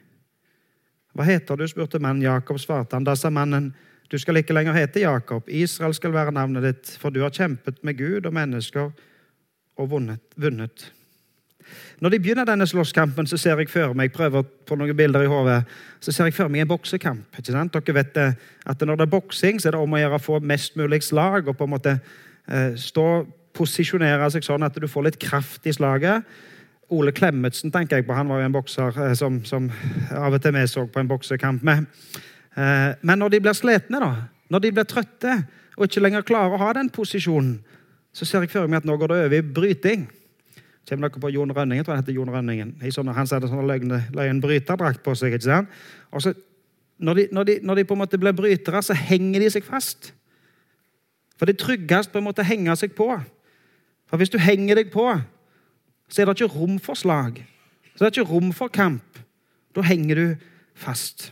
'Hva 1.14 1.26
heter 1.26 1.58
du?' 1.58 1.68
spurte 1.68 2.00
mannen. 2.00 2.24
Jakob 2.24 2.60
svarte 2.60 2.96
han. 2.96 3.04
Da 3.04 3.16
sa 3.16 3.30
mannen, 3.30 3.74
du 4.12 4.18
skal 4.18 4.38
ikke 4.38 4.54
lenger 4.54 4.74
hete 4.74 5.04
Jakob. 5.04 5.44
Israel 5.48 5.94
skal 5.94 6.14
være 6.14 6.32
navnet 6.32 6.64
ditt, 6.64 6.98
for 7.02 7.10
du 7.10 7.22
har 7.22 7.30
kjempet 7.30 7.84
med 7.84 7.98
Gud 7.98 8.26
og 8.26 8.34
mennesker 8.34 8.92
og 9.78 9.90
vunnet. 9.90 10.22
vunnet. 10.36 10.92
Når 12.00 12.10
de 12.10 12.20
begynner 12.20 12.48
denne 12.48 12.68
slåsskampen, 12.68 13.28
så 13.28 13.38
ser 13.38 13.60
jeg 13.60 13.70
for 13.70 13.94
meg 13.94 14.10
jeg 14.10 14.16
prøver 14.16 14.44
på 14.66 14.78
noen 14.80 14.96
bilder 14.98 15.22
i 15.22 15.30
hodet, 15.30 15.64
så 16.00 16.12
ser 16.12 16.30
jeg 16.30 16.34
for 16.34 16.48
meg 16.48 16.62
en 16.62 16.72
boksekamp. 16.72 17.38
ikke 17.38 17.52
sant? 17.52 17.74
Dere 17.74 17.94
vet 17.94 18.18
at 18.18 18.82
Når 18.82 18.96
det 18.96 19.02
er 19.02 19.12
boksing, 19.20 19.60
så 19.60 19.68
er 19.68 19.72
det 19.72 19.80
om 19.80 19.94
å 19.94 19.98
gjøre 19.98 20.16
å 20.16 20.24
få 20.24 20.40
mest 20.40 20.76
mulig 20.76 21.04
slag 21.04 21.48
og 21.48 21.58
på 21.58 21.64
en 21.64 21.70
måte 21.70 22.00
eh, 22.48 22.76
stå, 22.76 23.28
posisjonere 23.60 24.32
seg 24.34 24.46
sånn 24.48 24.66
at 24.66 24.80
du 24.80 24.88
får 24.90 25.10
litt 25.10 25.20
kraft 25.22 25.68
i 25.68 25.76
slaget. 25.76 26.26
Ole 26.96 27.14
Klemetsen 27.14 27.74
tenker 27.74 28.00
jeg 28.00 28.08
på, 28.08 28.16
han 28.18 28.32
var 28.32 28.42
jo 28.42 28.50
en 28.50 28.56
bokser 28.56 28.96
eh, 29.04 29.16
som, 29.18 29.44
som 29.46 29.70
av 30.16 30.34
og 30.34 30.42
til 30.42 30.56
vi 30.56 30.66
så 30.72 30.88
på 30.90 31.02
en 31.02 31.12
boksekamp 31.12 31.66
med. 31.68 31.86
Eh, 32.58 32.92
men 33.06 33.22
når 33.22 33.36
de 33.36 33.42
blir 33.46 33.58
slitne, 33.58 34.02
da, 34.02 34.14
når 34.50 34.64
de 34.64 34.72
blir 34.74 34.88
trøtte 34.90 35.36
og 35.78 35.86
ikke 35.86 36.02
lenger 36.04 36.26
klarer 36.28 36.56
å 36.56 36.64
ha 36.64 36.72
den 36.76 36.90
posisjonen, 36.92 37.60
så 38.16 38.26
ser 38.26 38.44
jeg 38.44 38.52
for 38.52 38.68
meg 38.68 38.82
at 38.82 38.88
nå 38.90 38.98
går 38.98 39.12
det 39.12 39.20
over 39.28 39.38
i 39.38 39.46
bryting. 39.46 40.08
Kommer 40.90 41.08
dere 41.08 41.22
på 41.22 41.30
Jon 41.32 41.54
Rønningen? 41.54 41.86
tror 41.86 41.96
jeg 41.96 42.04
heter 42.04 42.16
Jon 42.18 42.32
Rønningen. 42.34 42.72
Sånne, 42.92 43.14
han 43.14 43.30
hadde 43.30 43.50
sånn 43.52 43.70
løgn 43.70 44.42
bryterdrakt 44.42 45.04
på 45.06 45.14
seg. 45.16 45.36
ikke 45.38 45.46
sant? 45.46 45.76
Og 46.10 46.24
så, 46.26 46.34
når 46.98 47.20
de, 47.20 47.26
når, 47.38 47.46
de, 47.46 47.58
når 47.64 47.80
de, 47.80 47.86
på 47.88 47.96
en 47.96 48.02
måte 48.02 48.20
blir 48.20 48.36
brytere, 48.36 48.82
så 48.84 48.98
henger 48.98 49.46
de 49.46 49.52
seg 49.54 49.68
fast. 49.68 50.10
For 51.38 51.48
det 51.48 51.56
er 51.56 51.62
tryggest 51.62 52.12
på 52.12 52.20
en 52.20 52.26
måte 52.26 52.44
å 52.44 52.50
henge 52.50 52.74
seg 52.80 52.98
på. 52.98 53.12
For 54.10 54.18
hvis 54.18 54.32
du 54.34 54.40
henger 54.42 54.80
deg 54.80 54.92
på, 54.92 55.06
så 56.10 56.22
er 56.22 56.26
det 56.26 56.40
ikke 56.40 56.56
rom 56.56 56.80
for 56.82 56.98
slag. 56.98 57.44
Så 57.94 58.06
det 58.06 58.08
er 58.08 58.22
ikke 58.22 58.32
rom 58.32 58.54
for 58.54 58.68
kamp. 58.68 59.20
Da 59.76 59.82
henger 59.86 60.16
du 60.16 60.26
fast. 60.74 61.30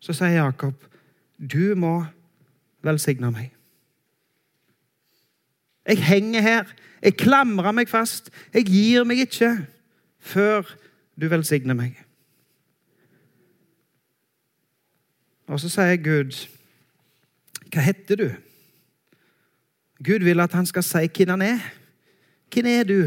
Så 0.00 0.12
sier 0.16 0.36
Jakob, 0.36 0.74
du 1.40 1.74
må 1.76 2.04
velsigne 2.84 3.30
meg. 3.32 3.50
Jeg 5.88 6.04
henger 6.04 6.40
her. 6.40 6.74
Jeg 7.02 7.16
klamrer 7.16 7.72
meg 7.72 7.88
fast. 7.88 8.30
Jeg 8.54 8.68
gir 8.68 9.04
meg 9.08 9.24
ikke 9.24 9.54
før 10.20 10.68
du 11.20 11.28
velsigner 11.28 11.74
meg. 11.74 11.96
Og 15.50 15.60
så 15.60 15.72
sier 15.72 15.96
Gud, 15.98 16.36
hva 17.72 17.82
heter 17.82 18.20
du? 18.20 18.28
Gud 20.04 20.24
vil 20.24 20.40
at 20.40 20.54
han 20.56 20.66
skal 20.66 20.84
si 20.86 21.06
hvem 21.06 21.34
han 21.34 21.44
er. 21.44 21.66
Hvem 22.52 22.66
er 22.66 22.88
du? 22.88 23.00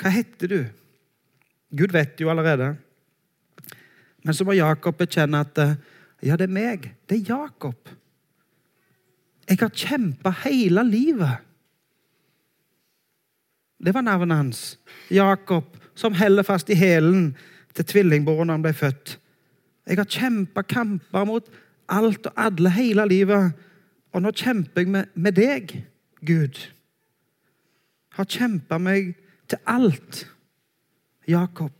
Hva 0.00 0.12
heter 0.14 0.50
du? 0.50 0.60
Gud 1.72 1.92
vet 1.94 2.20
jo 2.20 2.30
allerede. 2.30 2.74
Men 4.22 4.34
så 4.34 4.44
må 4.46 4.54
Jakob 4.54 4.98
bekjenne 5.00 5.40
at 5.42 5.58
ja, 6.22 6.36
det 6.36 6.46
er 6.46 6.54
meg. 6.54 6.92
Det 7.10 7.18
er 7.18 7.32
Jakob. 7.34 7.88
Jeg 9.48 9.58
har 9.58 9.72
kjempa 9.74 10.30
hele 10.44 10.84
livet. 10.86 11.42
Det 13.82 13.94
var 13.94 14.04
navnet 14.06 14.38
hans. 14.38 14.60
Jakob, 15.10 15.66
som 15.98 16.14
heller 16.14 16.46
fast 16.46 16.70
i 16.70 16.78
hælen 16.78 17.32
til 17.74 17.88
tvillingbroren 17.90 18.52
han 18.54 18.62
ble 18.62 18.72
født. 18.76 19.16
Jeg 19.88 19.98
har 19.98 20.06
kjempa 20.06 20.62
kamper 20.62 21.26
mot 21.26 21.48
alt 21.90 22.28
og 22.30 22.38
alle 22.38 22.70
hele 22.70 23.06
livet. 23.10 23.50
Og 24.12 24.22
nå 24.22 24.30
kjemper 24.36 24.84
jeg 24.84 24.92
med, 24.92 25.04
med 25.14 25.32
deg, 25.32 25.72
Gud. 26.26 26.60
Har 28.12 28.28
kjempa 28.28 28.78
meg 28.78 29.14
til 29.48 29.58
alt. 29.66 30.26
Jakob. 31.28 31.72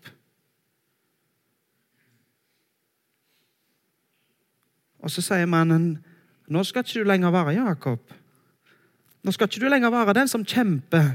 Og 5.02 5.10
så 5.10 5.22
sier 5.22 5.46
mannen, 5.46 6.04
'Nå 6.48 6.64
skal 6.64 6.84
ikke 6.84 7.00
du 7.00 7.04
lenger 7.04 7.30
være 7.30 7.64
Jakob.' 7.64 8.12
'Nå 9.22 9.30
skal 9.30 9.48
ikke 9.48 9.64
du 9.64 9.68
lenger 9.68 9.90
være 9.90 10.14
den 10.14 10.28
som 10.28 10.44
kjemper 10.44 11.10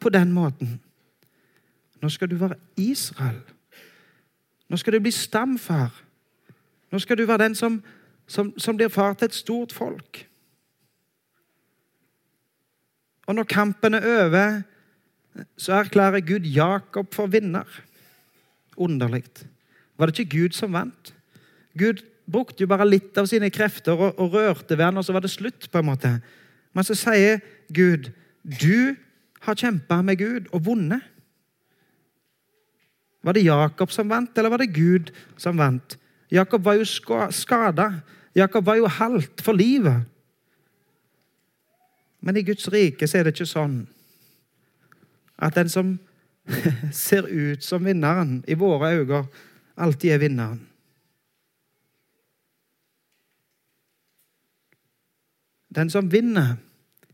på 0.00 0.08
den 0.08 0.32
måten.' 0.32 0.80
'Nå 2.02 2.08
skal 2.08 2.30
du 2.30 2.36
være 2.36 2.54
Israel.' 2.76 3.42
'Nå 4.68 4.76
skal 4.76 4.92
du 4.92 5.00
bli 5.00 5.10
stamfar.' 5.10 6.02
'Nå 6.92 6.98
skal 6.98 7.18
du 7.18 7.26
være 7.26 7.44
den 7.44 7.54
som, 7.54 7.82
som, 8.26 8.58
som 8.58 8.76
blir 8.76 8.88
far 8.88 9.14
til 9.14 9.24
et 9.24 9.34
stort 9.34 9.72
folk.' 9.72 10.26
Og 13.26 13.34
når 13.34 13.48
kampen 13.50 13.94
er 13.94 14.06
over, 14.06 14.60
så 15.58 15.80
erklærer 15.80 16.24
Gud 16.24 16.46
Jakob 16.46 17.14
for 17.14 17.26
vinner. 17.26 17.66
Underlig. 18.76 19.24
Var 19.98 20.06
det 20.06 20.18
ikke 20.18 20.38
Gud 20.38 20.54
som 20.56 20.72
vant? 20.72 21.14
Gud 21.78 22.04
brukte 22.30 22.62
jo 22.64 22.70
bare 22.70 22.88
litt 22.88 23.18
av 23.18 23.28
sine 23.30 23.50
krefter 23.50 23.96
og, 23.96 24.18
og 24.18 24.34
rørte 24.34 24.76
ved 24.76 24.84
han, 24.88 24.96
og 25.00 25.04
så 25.04 25.14
var 25.14 25.24
det 25.24 25.32
slutt. 25.32 25.68
på 25.72 25.78
en 25.78 25.90
måte. 25.90 26.12
Men 26.74 26.84
så 26.84 26.94
sier 26.94 27.40
Gud, 27.72 28.12
'Du 28.44 28.96
har 29.40 29.54
kjempa 29.54 30.02
med 30.02 30.18
Gud 30.18 30.48
og 30.52 30.62
vunnet'. 30.66 31.02
Var 33.22 33.32
det 33.32 33.44
Jakob 33.44 33.90
som 33.90 34.08
vant, 34.08 34.38
eller 34.38 34.50
var 34.50 34.62
det 34.62 34.74
Gud 34.74 35.10
som 35.36 35.58
vant? 35.58 35.98
Jakob 36.30 36.64
var 36.64 36.74
jo 36.74 36.84
skada. 37.30 38.00
Jakob 38.34 38.66
var 38.66 38.76
jo 38.76 38.86
halvt 38.86 39.42
for 39.42 39.52
livet. 39.52 40.04
Men 42.26 42.36
i 42.36 42.42
Guds 42.42 42.66
rike 42.72 43.06
så 43.06 43.20
er 43.20 43.28
det 43.28 43.36
ikke 43.36 43.46
sånn 43.46 43.84
at 45.38 45.54
den 45.54 45.68
som 45.70 45.92
ser 47.06 47.28
ut 47.30 47.62
som 47.62 47.84
vinneren 47.86 48.40
i 48.50 48.56
våre 48.58 48.96
øyne, 48.98 49.20
alltid 49.78 50.10
er 50.10 50.18
vinneren. 50.18 50.64
Den 55.76 55.90
som 55.92 56.08
vinner 56.10 56.56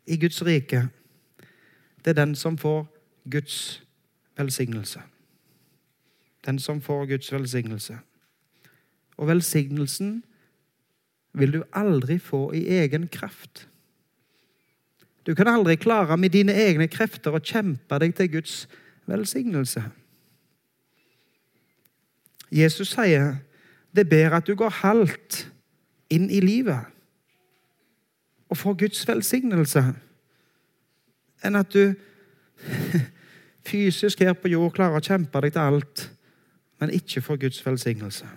i 0.06 0.16
Guds 0.16 0.40
rike, 0.46 0.86
det 2.04 2.14
er 2.14 2.20
den 2.22 2.32
som 2.38 2.56
får 2.58 2.86
Guds 3.28 3.82
velsignelse. 4.38 5.02
Den 6.46 6.58
som 6.58 6.80
får 6.80 7.04
Guds 7.10 7.32
velsignelse. 7.32 7.98
Og 9.16 9.28
velsignelsen 9.28 10.22
vil 11.32 11.52
du 11.52 11.60
aldri 11.72 12.16
få 12.18 12.52
i 12.56 12.64
egen 12.80 13.08
kraft. 13.08 13.66
Du 15.26 15.34
kan 15.38 15.48
aldri 15.48 15.76
klare 15.76 16.16
med 16.18 16.34
dine 16.34 16.54
egne 16.54 16.88
krefter 16.90 17.34
å 17.34 17.42
kjempe 17.42 17.98
deg 18.02 18.14
til 18.18 18.30
Guds 18.32 18.54
velsignelse. 19.06 19.84
Jesus 22.52 22.92
sier 22.92 23.36
det 23.94 24.08
ber 24.08 24.34
at 24.36 24.48
du 24.48 24.56
går 24.58 24.80
halvt 24.82 25.46
inn 26.12 26.28
i 26.32 26.40
livet 26.44 26.90
og 28.52 28.58
får 28.60 28.74
Guds 28.82 29.00
velsignelse, 29.08 29.80
enn 31.40 31.56
at 31.56 31.72
du 31.72 31.94
fysisk 33.68 34.20
her 34.20 34.34
på 34.36 34.50
jord 34.52 34.74
klarer 34.76 35.00
å 35.00 35.04
kjempe 35.04 35.40
deg 35.40 35.54
til 35.54 35.62
alt, 35.64 36.04
men 36.82 36.92
ikke 36.92 37.22
får 37.24 37.40
Guds 37.46 37.62
velsignelse. 37.64 38.28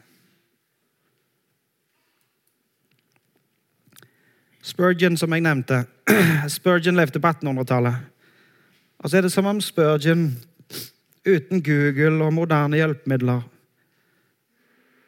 Spurgeon, 4.66 5.18
som 5.18 5.34
jeg 5.34 5.46
nevnte 5.46 5.84
Spurgeon 6.58 6.98
levde 6.98 7.22
på 7.22 7.30
1800-tallet. 7.30 7.96
Og 9.00 9.10
så 9.10 9.18
er 9.18 9.26
det 9.26 9.32
som 9.32 9.46
om 9.46 9.62
Spurgeon, 9.62 10.32
uten 11.26 11.62
Google 11.64 12.24
og 12.26 12.34
moderne 12.34 12.78
hjelpemidler 12.78 13.44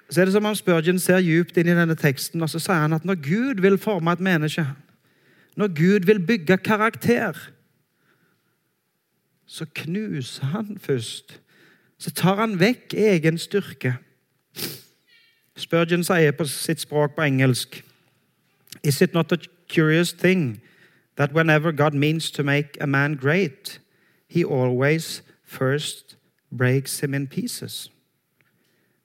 så 0.09 0.21
er 0.21 0.25
det 0.25 0.33
som 0.33 0.45
om 0.47 0.55
Spurgeon 0.55 0.99
ser 1.03 1.19
djupt 1.19 1.57
inn 1.59 1.67
i 1.67 1.75
denne 1.75 1.95
teksten 1.99 2.39
og 2.41 2.47
så 2.47 2.61
sier 2.63 2.79
han 2.79 2.95
at 2.95 3.03
når 3.05 3.17
Gud 3.25 3.61
vil 3.61 3.75
forme 3.77 4.13
et 4.15 4.23
menneske 4.23 4.63
når 5.57 5.67
Gud 5.67 6.05
vil 6.05 6.19
bygge 6.25 6.57
karakter, 6.57 7.33
så 9.45 9.65
knuser 9.75 10.45
han 10.45 10.77
først. 10.81 11.39
Så 11.97 12.11
tar 12.11 12.35
han 12.35 12.59
vekk 12.59 12.93
egen 12.93 13.39
styrke. 13.41 13.95
Spurgeon 15.57 16.03
sier 16.05 16.35
på 16.37 16.45
sitt 16.45 16.83
språk 16.83 17.15
på 17.15 17.25
engelsk 17.25 17.79
Is 18.83 19.01
it 19.01 19.13
not 19.13 19.31
a 19.31 19.37
curious 19.67 20.11
thing 20.11 20.61
that 21.15 21.33
whenever 21.33 21.71
God 21.71 21.93
means 21.93 22.31
to 22.31 22.43
make 22.43 22.77
a 22.81 22.87
man 22.87 23.15
great, 23.15 23.79
he 24.27 24.43
always 24.43 25.21
first 25.43 26.15
breaks 26.51 26.99
him 26.99 27.13
in 27.13 27.27
pieces? 27.27 27.89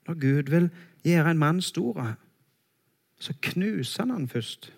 Når 0.08 0.14
Gud 0.14 0.50
vil 0.50 0.70
gjøre 1.04 1.30
en 1.30 1.38
mann 1.38 1.60
stor, 1.60 2.16
så 3.18 3.32
knuser 3.42 4.02
han 4.02 4.10
han 4.10 4.28
først. 4.28 4.72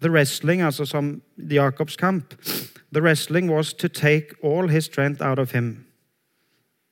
The 0.00 0.10
wrestling, 0.10 0.62
altså 0.62 0.84
som 0.84 1.22
Jakobs 1.50 1.96
kamp, 1.96 2.34
the 2.92 3.00
wrestling 3.00 3.50
was 3.50 3.74
to 3.74 3.88
take 3.88 4.34
all 4.42 4.68
his 4.68 4.84
strength 4.84 5.22
out 5.22 5.38
of 5.38 5.52
him. 5.52 5.84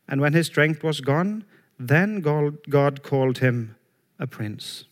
And 0.09 0.21
when 0.21 0.35
his 0.35 0.47
strength 0.47 0.85
was 0.85 1.01
gone, 1.01 1.45
then 1.79 2.21
God 2.71 3.03
called 3.03 3.39
him 3.39 3.75
a 4.19 4.27
prince. 4.27 4.87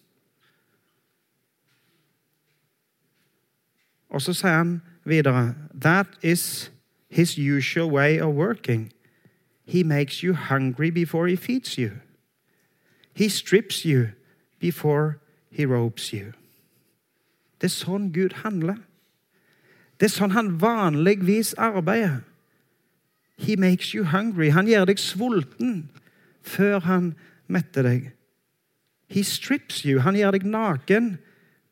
Og 4.11 4.23
så 4.23 4.35
sier 4.35 4.57
han 4.57 4.81
videre 5.05 5.55
That 5.81 6.07
is 6.23 6.71
his 7.11 7.39
usual 7.39 7.91
way 7.91 8.21
of 8.21 8.35
working. 8.35 8.93
He 9.65 9.83
makes 9.83 10.21
you 10.21 10.35
hungry 10.35 10.91
before 10.91 11.29
he 11.29 11.37
feeds 11.37 11.79
you. 11.79 11.91
He 13.15 13.29
strips 13.29 13.85
you 13.85 14.09
before 14.59 15.19
he 15.51 15.67
ropes 15.67 16.11
you. 16.13 16.33
Det 17.61 17.69
er 17.69 17.75
sånn 17.75 18.13
Gud 18.13 18.41
handler. 18.43 18.79
Det 20.01 20.09
er 20.09 20.15
sånn 20.15 20.33
han 20.33 20.55
vanligvis 20.63 21.53
arbeider. 21.61 22.23
He 23.37 23.57
makes 23.57 23.93
you 23.95 24.05
hungry. 24.05 24.51
Han 24.51 24.69
gjør 24.69 24.89
deg 24.89 24.99
sulten 24.99 25.91
før 26.43 26.81
han 26.81 27.15
metter 27.49 27.85
deg. 27.85 28.11
He 29.11 29.23
strips 29.23 29.85
you. 29.85 30.01
Han 30.01 30.17
gjør 30.17 30.39
deg 30.39 30.47
naken 30.49 31.19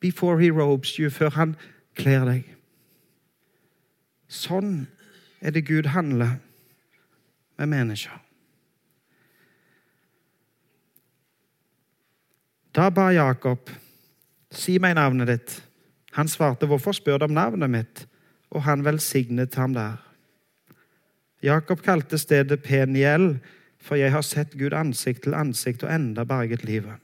before 0.01 0.40
he 0.40 0.51
robes 0.51 0.98
you, 0.98 1.11
før 1.11 1.31
han 1.31 1.57
kler 1.99 2.25
deg. 2.29 2.47
Sånn 4.29 4.87
er 5.41 5.55
det 5.55 5.67
Gud 5.69 5.91
handler 5.95 6.39
med 7.59 7.71
mennesker. 7.73 8.19
Da 12.77 12.91
ba 12.95 13.09
Jakob, 13.11 13.71
si 14.55 14.77
meg 14.79 14.95
navnet 14.99 15.31
ditt. 15.33 15.63
Han 16.13 16.29
svarte, 16.29 16.67
'Hvorfor 16.67 16.93
spør 16.93 17.19
du 17.19 17.25
om 17.25 17.35
navnet 17.35 17.71
mitt?' 17.71 18.07
Og 18.51 18.63
han 18.63 18.85
velsignet 18.85 19.55
ham 19.55 19.75
der. 19.75 19.97
Jakob 21.43 21.83
kalte 21.83 22.19
stedet 22.19 22.63
Peniel, 22.63 23.41
for 23.79 23.95
jeg 23.97 24.11
har 24.13 24.23
sett 24.23 24.57
Gud 24.59 24.73
ansikt 24.73 25.23
til 25.23 25.35
ansikt 25.35 25.83
og 25.83 25.93
enda 25.93 26.25
berget 26.25 26.65
livet. 26.65 26.97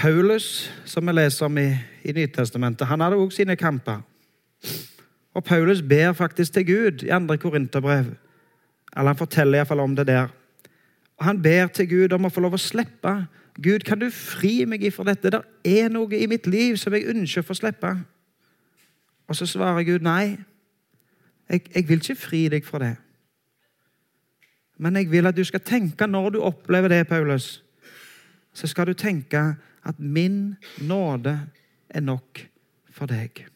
Paulus, 0.00 0.70
som 0.84 1.06
vi 1.06 1.12
leser 1.12 1.44
om 1.46 1.58
i, 1.60 1.74
i 2.04 2.12
Nytestamentet, 2.16 2.88
han 2.88 3.02
hadde 3.04 3.18
også 3.20 3.42
sine 3.42 3.56
kamper. 3.56 4.00
Og 5.36 5.44
Paulus 5.44 5.82
ber 5.82 6.12
faktisk 6.16 6.52
til 6.52 6.66
Gud 6.66 7.02
i 7.04 7.12
andre 7.12 7.36
Korinterbrev. 7.38 8.14
Eller 8.96 9.12
han 9.12 9.18
forteller 9.18 9.58
iallfall 9.58 9.84
om 9.84 9.96
det 9.96 10.06
der. 10.06 10.32
Og 11.16 11.24
Han 11.24 11.42
ber 11.42 11.66
til 11.66 11.88
Gud 11.88 12.12
om 12.12 12.24
å 12.24 12.32
få 12.32 12.40
lov 12.40 12.56
å 12.56 12.58
slippe. 12.60 13.12
Gud, 13.60 13.84
kan 13.84 14.00
du 14.00 14.08
fri 14.10 14.64
meg 14.64 14.82
ifra 14.88 15.04
dette? 15.04 15.30
Det 15.36 15.42
er 15.68 15.92
noe 15.92 16.16
i 16.16 16.26
mitt 16.26 16.46
liv 16.46 16.78
som 16.80 16.96
jeg 16.96 17.10
ønsker 17.12 17.44
å 17.44 17.48
få 17.50 17.58
slippe. 17.58 17.92
Og 19.28 19.36
så 19.36 19.46
svarer 19.46 19.84
Gud 19.84 20.06
nei. 20.06 20.38
Jeg, 21.50 21.66
jeg 21.74 21.88
vil 21.88 22.00
ikke 22.00 22.16
fri 22.16 22.46
deg 22.48 22.64
fra 22.64 22.80
det. 22.80 22.94
Men 24.80 24.96
jeg 24.96 25.10
vil 25.12 25.28
at 25.28 25.36
du 25.36 25.44
skal 25.44 25.60
tenke 25.60 26.08
når 26.08 26.30
du 26.30 26.40
opplever 26.40 26.88
det, 26.88 27.04
Paulus, 27.08 27.58
så 28.56 28.66
skal 28.66 28.88
du 28.88 28.96
tenke 28.96 29.42
at 29.86 29.98
min 29.98 30.56
nåde 30.80 31.36
er 31.88 32.00
nok 32.00 32.40
for 32.90 33.06
deg. 33.06 33.46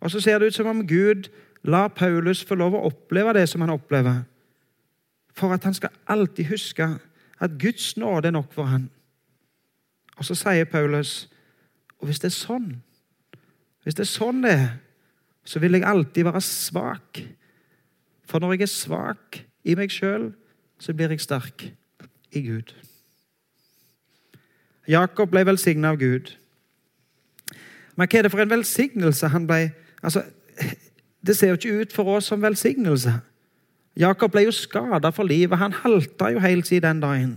Og 0.00 0.10
så 0.10 0.20
ser 0.20 0.38
det 0.38 0.46
ut 0.46 0.54
som 0.54 0.66
om 0.66 0.86
Gud 0.86 1.28
lar 1.64 1.88
Paulus 1.88 2.44
få 2.44 2.54
lov 2.54 2.74
å 2.74 2.84
oppleve 2.88 3.34
det 3.36 3.48
som 3.48 3.60
han 3.60 3.72
opplever, 3.74 4.22
for 5.36 5.52
at 5.54 5.64
han 5.64 5.74
skal 5.76 5.92
alltid 6.08 6.50
huske 6.50 6.86
at 7.40 7.58
Guds 7.60 7.96
nåde 7.96 8.28
er 8.28 8.36
nok 8.36 8.52
for 8.52 8.68
han. 8.68 8.88
Og 10.16 10.24
så 10.24 10.36
sier 10.36 10.68
Paulus 10.68 11.30
og 12.00 12.08
hvis 12.08 12.20
det 12.22 12.30
er 12.30 12.36
sånn, 12.36 12.68
hvis 13.84 13.96
det 13.96 14.06
er 14.06 14.08
sånn 14.08 14.40
det 14.44 14.54
er, 14.56 14.70
så 15.44 15.60
vil 15.60 15.76
jeg 15.76 15.84
alltid 15.88 16.26
være 16.28 16.40
svak. 16.44 17.20
For 18.28 18.40
når 18.40 18.56
jeg 18.56 18.64
er 18.64 18.72
svak 18.72 19.40
i 19.68 19.76
meg 19.76 19.92
sjøl, 19.92 20.30
så 20.80 20.94
blir 20.96 21.12
jeg 21.12 21.24
sterk 21.24 21.66
i 22.32 22.42
Gud. 22.46 22.72
Jakob 24.88 25.30
ble 25.30 25.44
velsigna 25.46 25.92
av 25.92 25.98
Gud. 26.00 26.32
Men 27.96 28.08
hva 28.08 28.18
er 28.18 28.26
det 28.26 28.32
for 28.32 28.42
en 28.42 28.52
velsignelse 28.52 29.28
han 29.28 29.46
ble 29.48 29.72
altså, 30.02 30.22
Det 31.20 31.36
ser 31.36 31.52
jo 31.52 31.58
ikke 31.58 31.80
ut 31.82 31.92
for 31.92 32.08
oss 32.16 32.30
som 32.30 32.40
velsignelse. 32.40 33.18
Jakob 33.96 34.32
ble 34.32 34.46
jo 34.46 34.54
skada 34.56 35.10
for 35.12 35.28
livet. 35.28 35.58
Han 35.58 35.74
halta 35.76 36.30
jo 36.32 36.40
helt 36.40 36.66
siden 36.66 36.86
den 36.86 37.02
dagen. 37.02 37.34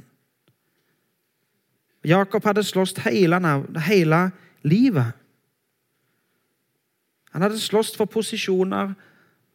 Jakob 2.04 2.44
hadde 2.44 2.64
slåss 2.64 2.96
hele, 3.04 3.40
hele 3.88 4.22
livet. 4.64 5.12
Han 7.34 7.42
hadde 7.42 7.60
slåss 7.60 7.96
for 7.98 8.06
posisjoner, 8.06 8.94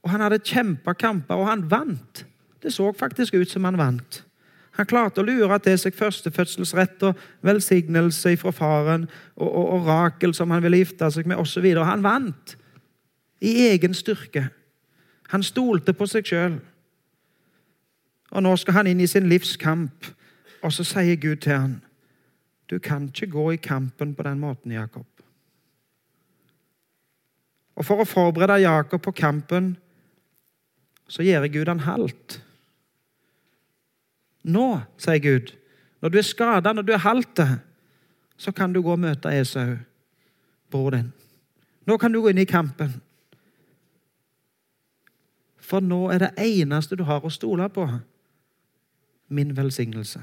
og 0.02 0.10
han 0.10 0.20
hadde 0.20 0.42
kjempa 0.44 0.92
kamper, 0.92 1.34
og 1.38 1.46
han 1.46 1.70
vant. 1.70 2.24
Det 2.62 2.72
så 2.74 2.92
faktisk 2.92 3.34
ut 3.34 3.50
som 3.50 3.64
han 3.64 3.78
vant. 3.78 4.24
Han 4.78 4.86
klarte 4.86 5.22
å 5.22 5.26
lure 5.26 5.58
til 5.58 5.74
seg 5.80 5.96
førstefødselsrett 5.98 7.02
og 7.08 7.18
velsignelse 7.46 8.36
fra 8.38 8.52
faren 8.54 9.08
og, 9.34 9.48
og, 9.48 9.64
og 9.74 9.88
Rakel 9.90 10.34
som 10.36 10.54
han 10.54 10.62
ville 10.62 10.78
gifte 10.78 11.10
seg 11.10 11.26
med, 11.26 11.40
osv. 11.42 11.66
Han 11.82 12.04
vant 12.06 12.54
i 13.42 13.54
egen 13.68 13.94
styrke. 13.94 14.48
Han 15.34 15.42
stolte 15.42 15.94
på 15.98 16.06
seg 16.06 16.30
sjøl. 16.30 16.56
Og 18.30 18.44
nå 18.44 18.54
skal 18.60 18.80
han 18.80 18.90
inn 18.90 19.02
i 19.02 19.10
sin 19.10 19.28
livskamp, 19.28 20.10
og 20.62 20.72
så 20.74 20.84
sier 20.86 21.18
Gud 21.20 21.42
til 21.44 21.56
han, 21.56 21.76
Du 22.68 22.78
kan 22.78 23.06
ikke 23.08 23.30
gå 23.32 23.50
i 23.52 23.56
kampen 23.56 24.14
på 24.14 24.22
den 24.22 24.38
måten, 24.38 24.72
Jakob. 24.72 25.06
Og 27.78 27.84
For 27.86 28.02
å 28.02 28.04
forberede 28.04 28.60
Jakob 28.60 29.02
på 29.02 29.14
kampen 29.16 29.76
så 31.08 31.24
gjør 31.24 31.46
Gud 31.48 31.70
han 31.70 31.86
halt. 31.86 32.42
Nå, 34.48 34.80
sier 35.00 35.20
Gud, 35.20 35.52
når 36.00 36.12
du 36.12 36.18
er 36.18 36.26
skada, 36.26 36.72
når 36.72 36.86
du 36.86 36.92
er 36.92 37.04
halt, 37.04 37.40
så 38.38 38.52
kan 38.52 38.72
du 38.72 38.80
gå 38.82 38.94
og 38.94 39.02
møte 39.02 39.32
Esau, 39.34 39.76
bror 40.70 40.94
din. 40.94 41.12
Nå 41.86 41.96
kan 41.96 42.12
du 42.12 42.22
gå 42.22 42.32
inn 42.32 42.40
i 42.40 42.48
kampen. 42.48 42.94
For 45.58 45.84
nå 45.84 46.06
er 46.12 46.22
det 46.22 46.32
eneste 46.40 46.96
du 46.96 47.04
har 47.04 47.24
å 47.24 47.32
stole 47.32 47.68
på, 47.68 47.84
min 49.28 49.52
velsignelse. 49.56 50.22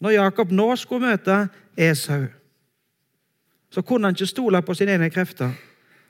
Når 0.00 0.16
Jakob 0.16 0.52
nå 0.52 0.70
skulle 0.80 1.10
møte 1.10 1.42
Esau, 1.76 2.24
så 3.70 3.82
kunne 3.82 4.08
han 4.08 4.16
ikke 4.16 4.26
stole 4.26 4.62
på 4.64 4.74
sine 4.74 4.96
egne 4.96 5.10
krefter. 5.12 5.52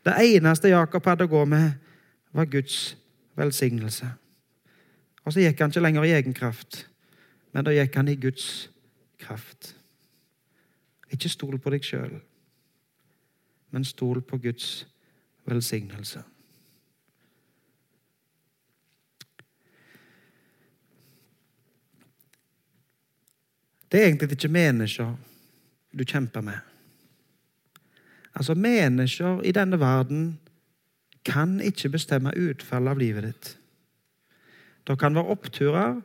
Det 0.07 0.14
eneste 0.23 0.71
Jakob 0.71 1.05
hadde 1.05 1.27
å 1.27 1.33
gå 1.33 1.43
med, 1.45 1.73
var 2.33 2.47
Guds 2.47 2.95
velsignelse. 3.37 4.12
Og 5.31 5.35
så 5.35 5.45
gikk 5.45 5.61
han 5.62 5.71
ikke 5.71 5.81
lenger 5.85 6.05
i 6.09 6.11
egen 6.16 6.35
kraft, 6.35 6.88
men 7.55 7.62
da 7.62 7.71
gikk 7.71 7.95
han 7.95 8.09
i 8.11 8.16
Guds 8.19 8.66
kraft. 9.23 9.77
Ikke 11.14 11.31
stol 11.31 11.55
på 11.62 11.71
deg 11.71 11.87
sjøl, 11.87 12.16
men 13.71 13.87
stol 13.87 14.19
på 14.27 14.40
Guds 14.43 14.88
velsignelse. 15.47 16.25
Det 23.87 24.03
er 24.03 24.09
egentlig 24.09 24.33
ikke 24.35 24.51
mennesker 24.51 25.14
du 25.95 26.05
kjemper 26.05 26.43
med. 26.43 26.59
Altså, 28.35 28.59
Mennesker 28.59 29.47
i 29.47 29.55
denne 29.55 29.79
verden 29.79 30.40
kan 31.25 31.61
ikke 31.61 31.95
bestemme 31.95 32.35
utfallet 32.35 32.90
av 32.90 32.99
livet 32.99 33.31
ditt. 33.31 33.57
Det 34.90 34.96
kan 34.98 35.14
være 35.14 35.31
oppturer, 35.31 36.00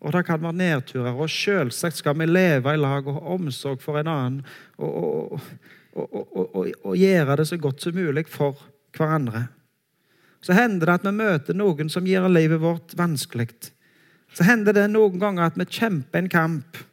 og 0.00 0.12
det 0.12 0.26
kan 0.28 0.42
være 0.42 0.52
nedturer. 0.52 1.14
Og 1.16 1.30
selvsagt 1.30 1.96
skal 1.96 2.18
vi 2.18 2.26
leve 2.28 2.74
i 2.74 2.80
lag 2.80 3.06
og 3.06 3.16
ha 3.16 3.36
omsorg 3.36 3.80
for 3.80 3.96
en 3.96 4.10
annen 4.12 4.42
og, 4.76 5.38
og, 5.92 6.10
og, 6.36 6.68
og, 6.84 6.96
gjøre 6.96 7.36
det 7.40 7.48
så 7.48 7.56
godt 7.56 7.80
som 7.80 7.96
mulig 7.96 8.26
for 8.28 8.60
hverandre. 8.96 9.46
Så 10.44 10.52
hender 10.52 10.86
det 10.86 10.98
at 10.98 11.08
vi 11.08 11.14
møter 11.16 11.56
noen 11.56 11.88
som 11.88 12.06
gjør 12.06 12.28
livet 12.28 12.60
vårt 12.60 12.92
vanskelig. 12.96 13.48
Så 14.36 14.44
hender 14.44 14.76
det 14.76 14.86
noen 14.92 15.16
ganger 15.20 15.48
at 15.48 15.56
vi 15.56 15.68
kjemper 15.80 16.20
en 16.20 16.28
kamp. 16.28 16.84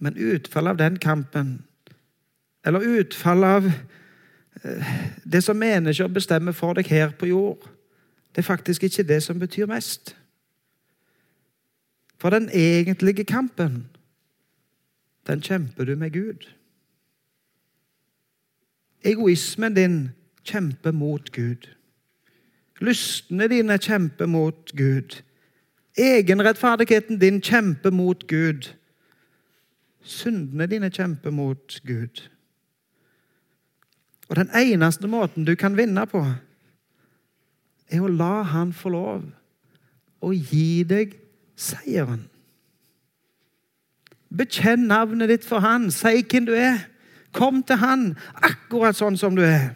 Men 0.00 0.16
utfallet 0.16 0.72
av 0.72 0.80
den 0.80 0.98
kampen, 1.00 1.54
eller 2.64 2.84
utfallet 3.00 3.60
av 3.60 3.70
eh, 4.64 4.92
det 5.24 5.44
som 5.44 5.56
mennesker 5.60 6.08
bestemmer 6.12 6.56
for 6.56 6.76
deg 6.76 6.88
her 6.88 7.12
på 7.16 7.28
jord, 7.30 7.64
det 8.36 8.42
er 8.42 8.46
faktisk 8.46 8.82
ikke 8.82 9.02
det 9.02 9.22
som 9.22 9.38
betyr 9.38 9.66
mest. 9.66 10.16
For 12.18 12.30
den 12.30 12.50
egentlige 12.52 13.24
kampen, 13.24 13.86
den 15.26 15.40
kjemper 15.40 15.84
du 15.84 15.96
med 15.96 16.10
Gud. 16.10 16.52
Egoismen 19.04 19.74
din 19.74 20.08
kjemper 20.44 20.90
mot 20.90 21.32
Gud. 21.32 21.68
Lystene 22.80 23.48
dine 23.48 23.78
kjemper 23.78 24.26
mot 24.26 24.72
Gud. 24.76 25.22
Egenrettferdigheten 25.98 27.18
din 27.18 27.40
kjemper 27.40 27.90
mot 27.90 28.26
Gud. 28.26 28.74
Syndene 30.02 30.66
dine 30.66 30.90
kjemper 30.90 31.30
mot 31.30 31.80
Gud. 31.86 32.28
Og 34.28 34.36
den 34.36 34.50
eneste 34.54 35.06
måten 35.06 35.44
du 35.44 35.54
kan 35.54 35.76
vinne 35.76 36.06
på, 36.06 36.24
er 37.90 38.02
å 38.02 38.10
la 38.10 38.42
han 38.54 38.72
få 38.74 38.92
lov 38.94 39.26
å 40.24 40.32
gi 40.32 40.82
deg 40.88 41.14
seieren. 41.56 42.24
Bekjenn 44.36 44.88
navnet 44.90 45.30
ditt 45.30 45.46
for 45.46 45.62
han. 45.64 45.90
Si 45.94 46.22
hvem 46.22 46.48
du 46.48 46.54
er. 46.58 46.88
Kom 47.36 47.62
til 47.66 47.78
han 47.80 48.08
akkurat 48.34 48.96
sånn 48.96 49.18
som 49.20 49.36
du 49.36 49.44
er. 49.44 49.74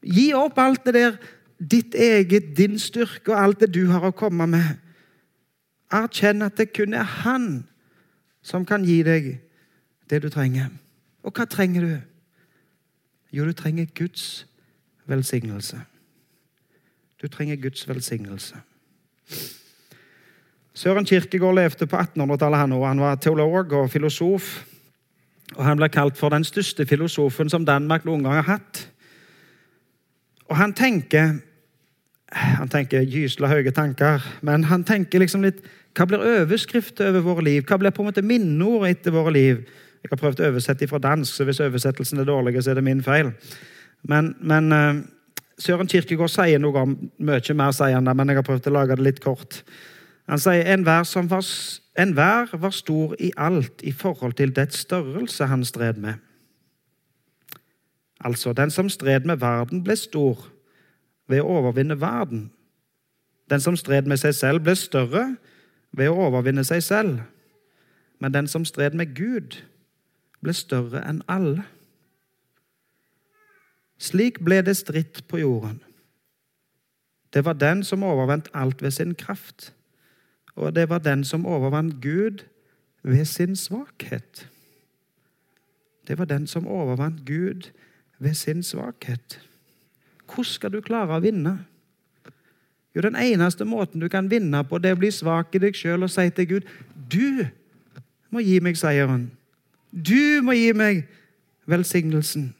Gi 0.00 0.30
opp 0.36 0.58
alt 0.62 0.86
det 0.86 0.94
der, 0.96 1.18
ditt 1.60 1.94
eget, 1.94 2.54
din 2.56 2.78
styrke 2.80 3.34
og 3.34 3.40
alt 3.40 3.60
det 3.60 3.74
du 3.74 3.84
har 3.90 4.06
å 4.06 4.16
komme 4.16 4.46
med. 4.48 4.78
Erkjenn 5.92 6.46
at 6.46 6.56
det 6.56 6.70
kun 6.72 6.94
er 6.96 7.08
han 7.24 7.50
som 8.46 8.64
kan 8.64 8.86
gi 8.86 9.02
deg 9.04 9.34
det 10.08 10.22
du 10.22 10.30
trenger. 10.32 10.70
Og 11.26 11.34
hva 11.36 11.44
trenger 11.50 11.84
du? 11.84 11.96
Jo, 13.34 13.44
du 13.44 13.52
trenger 13.52 13.90
Guds 13.94 14.46
velsignelse. 15.10 15.82
Du 17.20 17.28
trenger 17.28 17.56
Guds 17.56 17.88
velsignelse. 17.88 18.56
Søren 20.74 21.06
Kirkegård 21.06 21.54
levde 21.54 21.86
på 21.86 21.96
1800-tallet. 21.96 22.58
Han, 22.58 22.72
han 22.72 23.00
var 23.00 23.14
teolog 23.14 23.72
og 23.72 23.90
filosof. 23.90 24.64
Og 25.56 25.64
Han 25.64 25.76
ble 25.76 25.88
kalt 25.88 26.18
for 26.18 26.30
den 26.32 26.44
største 26.44 26.86
filosofen 26.86 27.50
som 27.50 27.66
Danmark 27.66 28.04
noen 28.06 28.22
gang 28.24 28.38
har 28.38 28.48
hatt. 28.48 28.86
Og 30.48 30.56
han 30.56 30.72
tenker 30.72 31.40
han 32.30 32.68
tenker 32.70 33.02
gysla 33.02 33.48
høye 33.50 33.72
tanker, 33.74 34.22
men 34.46 34.64
han 34.70 34.84
tenker 34.86 35.18
liksom 35.18 35.42
litt 35.42 35.64
Hva 35.98 36.04
blir 36.06 36.22
overskrift 36.22 37.00
over 37.02 37.24
våre 37.24 37.42
liv? 37.42 37.64
Hva 37.66 37.74
blir 37.80 37.90
på 37.90 38.04
en 38.04 38.06
måte 38.12 38.22
minneord 38.22 38.86
etter 38.86 39.10
våre 39.10 39.32
liv? 39.34 39.64
Jeg 40.00 40.12
har 40.12 40.20
prøvd 40.20 40.40
å 40.40 40.50
oversette 40.52 40.86
fra 40.86 41.00
dansk, 41.02 41.34
så 41.34 41.44
hvis 41.44 41.58
oversettelsen 41.64 42.22
er 42.22 42.28
dårlig, 42.28 42.54
så 42.62 42.70
er 42.70 42.78
det 42.78 42.84
min 42.86 43.02
feil. 43.02 43.32
Men, 44.06 44.30
men 44.38 44.70
Søren 45.60 45.88
Kirkegård 45.88 46.32
sier 46.32 46.60
noe 46.60 46.84
om 46.86 46.96
mye 47.20 47.54
mer, 47.56 47.74
sier 47.76 47.98
han 47.98 48.08
men 48.08 48.32
jeg 48.32 48.40
har 48.40 48.46
prøvd 48.46 48.70
å 48.70 48.76
lage 48.78 48.96
det 48.96 49.04
litt 49.04 49.20
kort. 49.24 49.60
Han 50.30 50.40
sier 50.40 50.64
enhver, 50.72 51.04
var, 51.28 51.46
enhver 51.98 52.54
var 52.62 52.72
stor 52.72 53.14
i 53.18 53.32
alt 53.36 53.82
i 53.82 53.92
forhold 53.92 54.38
til 54.38 54.54
dets 54.56 54.84
størrelse 54.86 55.50
han 55.50 55.64
stred 55.66 56.00
med. 56.00 56.22
Altså, 58.20 58.52
den 58.52 58.70
som 58.70 58.88
stred 58.88 59.26
med 59.28 59.40
verden, 59.40 59.82
ble 59.84 59.96
stor 59.96 60.38
ved 61.28 61.40
å 61.40 61.58
overvinne 61.60 61.96
verden. 62.00 62.50
Den 63.50 63.60
som 63.60 63.76
stred 63.76 64.06
med 64.06 64.20
seg 64.20 64.34
selv, 64.36 64.64
ble 64.64 64.76
større 64.76 65.24
ved 65.96 66.08
å 66.08 66.28
overvinne 66.28 66.64
seg 66.64 66.84
selv. 66.84 67.20
Men 68.20 68.34
den 68.34 68.48
som 68.48 68.64
stred 68.68 68.94
med 68.94 69.16
Gud, 69.16 69.56
ble 70.44 70.54
større 70.54 71.02
enn 71.08 71.24
alle. 71.28 71.64
Slik 74.00 74.40
ble 74.40 74.62
det 74.64 74.78
stritt 74.78 75.20
på 75.28 75.42
jorden. 75.42 75.80
Det 77.30 77.44
var 77.44 77.58
den 77.60 77.84
som 77.86 78.02
overvant 78.02 78.48
alt 78.54 78.82
ved 78.82 78.90
sin 78.96 79.14
kraft, 79.14 79.72
og 80.56 80.74
det 80.74 80.88
var 80.88 80.98
den 81.04 81.24
som 81.24 81.46
overvant 81.46 82.00
Gud 82.02 82.44
ved 83.02 83.24
sin 83.24 83.56
svakhet. 83.56 84.48
Det 86.08 86.18
var 86.18 86.24
den 86.24 86.46
som 86.46 86.66
overvant 86.66 87.20
Gud 87.26 87.70
ved 88.18 88.34
sin 88.34 88.62
svakhet. 88.62 89.40
Hvordan 90.26 90.44
skal 90.44 90.72
du 90.72 90.80
klare 90.80 91.16
å 91.16 91.22
vinne? 91.22 91.58
Jo, 92.94 93.00
Den 93.00 93.16
eneste 93.16 93.64
måten 93.64 94.00
du 94.00 94.08
kan 94.08 94.30
vinne 94.30 94.64
på, 94.64 94.78
det 94.78 94.90
er 94.90 94.96
å 94.96 94.98
bli 94.98 95.10
svak 95.14 95.54
i 95.54 95.62
deg 95.62 95.76
sjøl 95.76 96.02
og 96.02 96.10
si 96.10 96.26
til 96.30 96.46
Gud 96.46 96.66
Du 97.10 97.46
må 98.30 98.42
gi 98.42 98.60
meg 98.60 98.76
seieren. 98.78 99.30
Du 99.90 100.42
må 100.42 100.52
gi 100.52 100.72
meg 100.72 101.06
velsignelsen. 101.66 102.50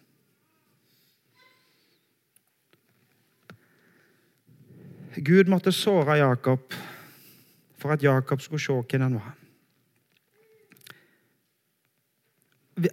Gud 5.17 5.51
måtte 5.51 5.73
såre 5.73 6.19
Jakob 6.21 6.75
for 7.81 7.93
at 7.93 8.03
Jakob 8.03 8.41
skulle 8.41 8.61
se 8.63 8.73
hvem 8.73 9.03
han 9.03 9.15
var. 9.15 9.35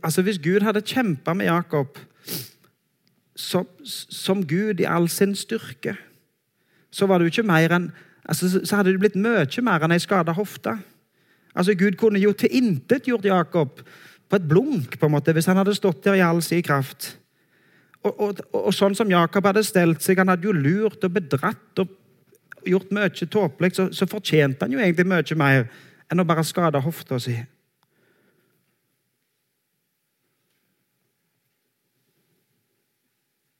Altså, 0.03 0.21
Hvis 0.21 0.39
Gud 0.39 0.61
hadde 0.61 0.81
kjempa 0.81 1.33
med 1.33 1.45
Jakob 1.45 1.99
som, 3.35 3.67
som, 4.09 4.47
Gud 4.47 4.79
i 4.79 4.83
all 4.89 5.09
sin 5.09 5.35
styrke, 5.35 5.95
så 6.91 7.05
enn 7.05 7.91
altså, 8.25 8.65
så 8.65 8.75
hadde 8.75 8.91
det 8.91 8.99
blitt 8.99 9.15
mye 9.15 9.61
mer 9.61 9.83
enn 9.83 9.91
ei 9.91 9.99
skada 9.99 10.33
hofte. 10.33 10.77
Altså, 11.53 11.75
Gud 11.75 11.95
kunne 11.97 12.19
jo 12.19 12.33
tilintetgjort 12.33 13.25
Jakob 13.25 13.81
på 14.29 14.35
et 14.35 14.47
blunk 14.47 14.99
på 14.99 15.05
en 15.05 15.11
måte, 15.11 15.33
hvis 15.33 15.45
han 15.45 15.57
hadde 15.57 15.75
stått 15.75 16.03
der 16.03 16.15
i 16.15 16.25
all 16.25 16.41
sin 16.41 16.63
kraft. 16.63 17.17
Og, 18.03 18.19
og, 18.19 18.41
og, 18.53 18.73
sånn 18.73 18.95
som 18.95 19.09
Jakob 19.11 19.45
hadde 19.45 19.63
stelt 19.63 20.03
seg, 20.03 20.19
han 20.21 20.31
hadde 20.31 20.47
jo 20.47 20.55
lurt 20.55 21.03
og 21.03 21.13
bedratt 21.13 21.81
og 21.81 21.93
gjort 22.67 22.91
mye 22.95 23.09
tåpelig, 23.09 23.75
så, 23.75 23.87
så 23.91 24.07
fortjente 24.09 24.65
han 24.65 24.73
jo 24.73 24.81
egentlig 24.81 25.07
mye 25.07 25.37
mer 25.39 25.69
enn 26.07 26.23
å 26.23 26.27
bare 26.27 26.45
skade 26.47 26.81
hofta 26.83 27.19
si. 27.19 27.35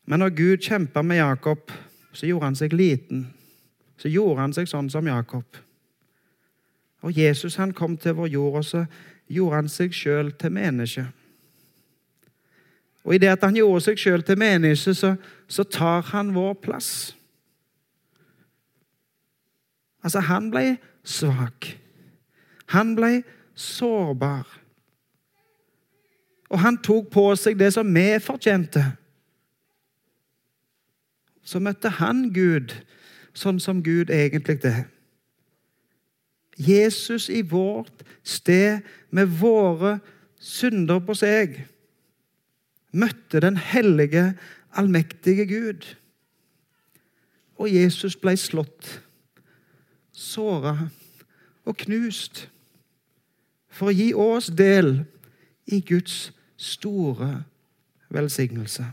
Men 0.07 0.23
når 0.23 0.29
Gud 0.37 0.63
kjempa 0.63 1.01
med 1.03 1.19
Jakob, 1.19 1.71
så 2.15 2.25
gjorde 2.25 2.45
han 2.45 2.55
seg 2.55 2.73
liten. 2.73 3.25
Så 3.99 4.07
gjorde 4.07 4.39
han 4.39 4.53
seg 4.55 4.69
sånn 4.71 4.87
som 4.89 5.07
Jakob. 5.07 5.59
Og 7.03 7.17
Jesus 7.17 7.57
han 7.59 7.73
kom 7.75 7.97
til 7.99 8.15
vår 8.15 8.31
jord, 8.31 8.55
og 8.61 8.65
så 8.65 8.85
gjorde 9.27 9.59
han 9.59 9.69
seg 9.69 9.93
sjøl 9.93 10.31
til 10.39 10.53
menneske. 10.55 11.03
Og 13.03 13.15
i 13.15 13.19
det 13.23 13.33
at 13.35 13.43
han 13.43 13.55
gjorde 13.55 13.83
seg 13.83 13.99
sjøl 13.99 14.23
til 14.23 14.39
menneske, 14.39 14.95
så, 14.95 15.13
så 15.47 15.63
tar 15.63 16.07
han 16.13 16.33
vår 16.35 16.55
plass. 16.63 17.16
Altså, 20.07 20.21
han 20.23 20.45
ble 20.53 20.77
svak. 21.03 21.67
Han 22.71 22.93
ble 22.95 23.23
sårbar. 23.59 24.47
Og 26.47 26.61
han 26.63 26.77
tok 26.79 27.09
på 27.11 27.23
seg 27.35 27.57
det 27.59 27.73
som 27.75 27.89
vi 27.91 28.05
fortjente. 28.23 28.85
Så 31.43 31.59
møtte 31.59 31.91
han 31.99 32.29
Gud 32.31 32.71
sånn 33.35 33.59
som 33.59 33.81
Gud 33.83 34.13
egentlig 34.15 34.61
er. 34.63 34.85
Jesus 36.55 37.27
i 37.27 37.41
vårt 37.43 38.05
sted 38.23 38.87
med 39.11 39.35
våre 39.41 39.97
synder 40.39 41.03
på 41.03 41.17
seg 41.19 41.59
møtte 42.95 43.43
den 43.43 43.59
hellige, 43.59 44.31
allmektige 44.71 45.45
Gud. 45.51 45.83
Og 47.59 47.75
Jesus 47.75 48.15
ble 48.15 48.37
slått 48.39 49.01
såra 50.17 50.89
og 51.67 51.77
knust 51.77 52.47
for 53.69 53.91
å 53.91 53.95
gi 53.95 54.10
oss 54.17 54.49
del 54.49 55.03
i 55.69 55.82
Guds 55.86 56.32
store 56.58 57.43
velsignelse. 58.10 58.88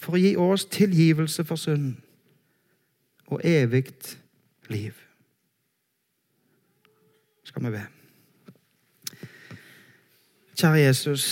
For 0.00 0.16
å 0.16 0.22
gi 0.22 0.32
oss 0.40 0.64
tilgivelse 0.72 1.44
for 1.44 1.60
synd 1.60 1.98
og 3.28 3.44
evig 3.44 3.90
liv. 4.72 4.96
Skal 7.44 7.66
vi 7.66 7.74
be. 7.74 7.84
Kjære 10.54 10.84
Jesus, 10.84 11.24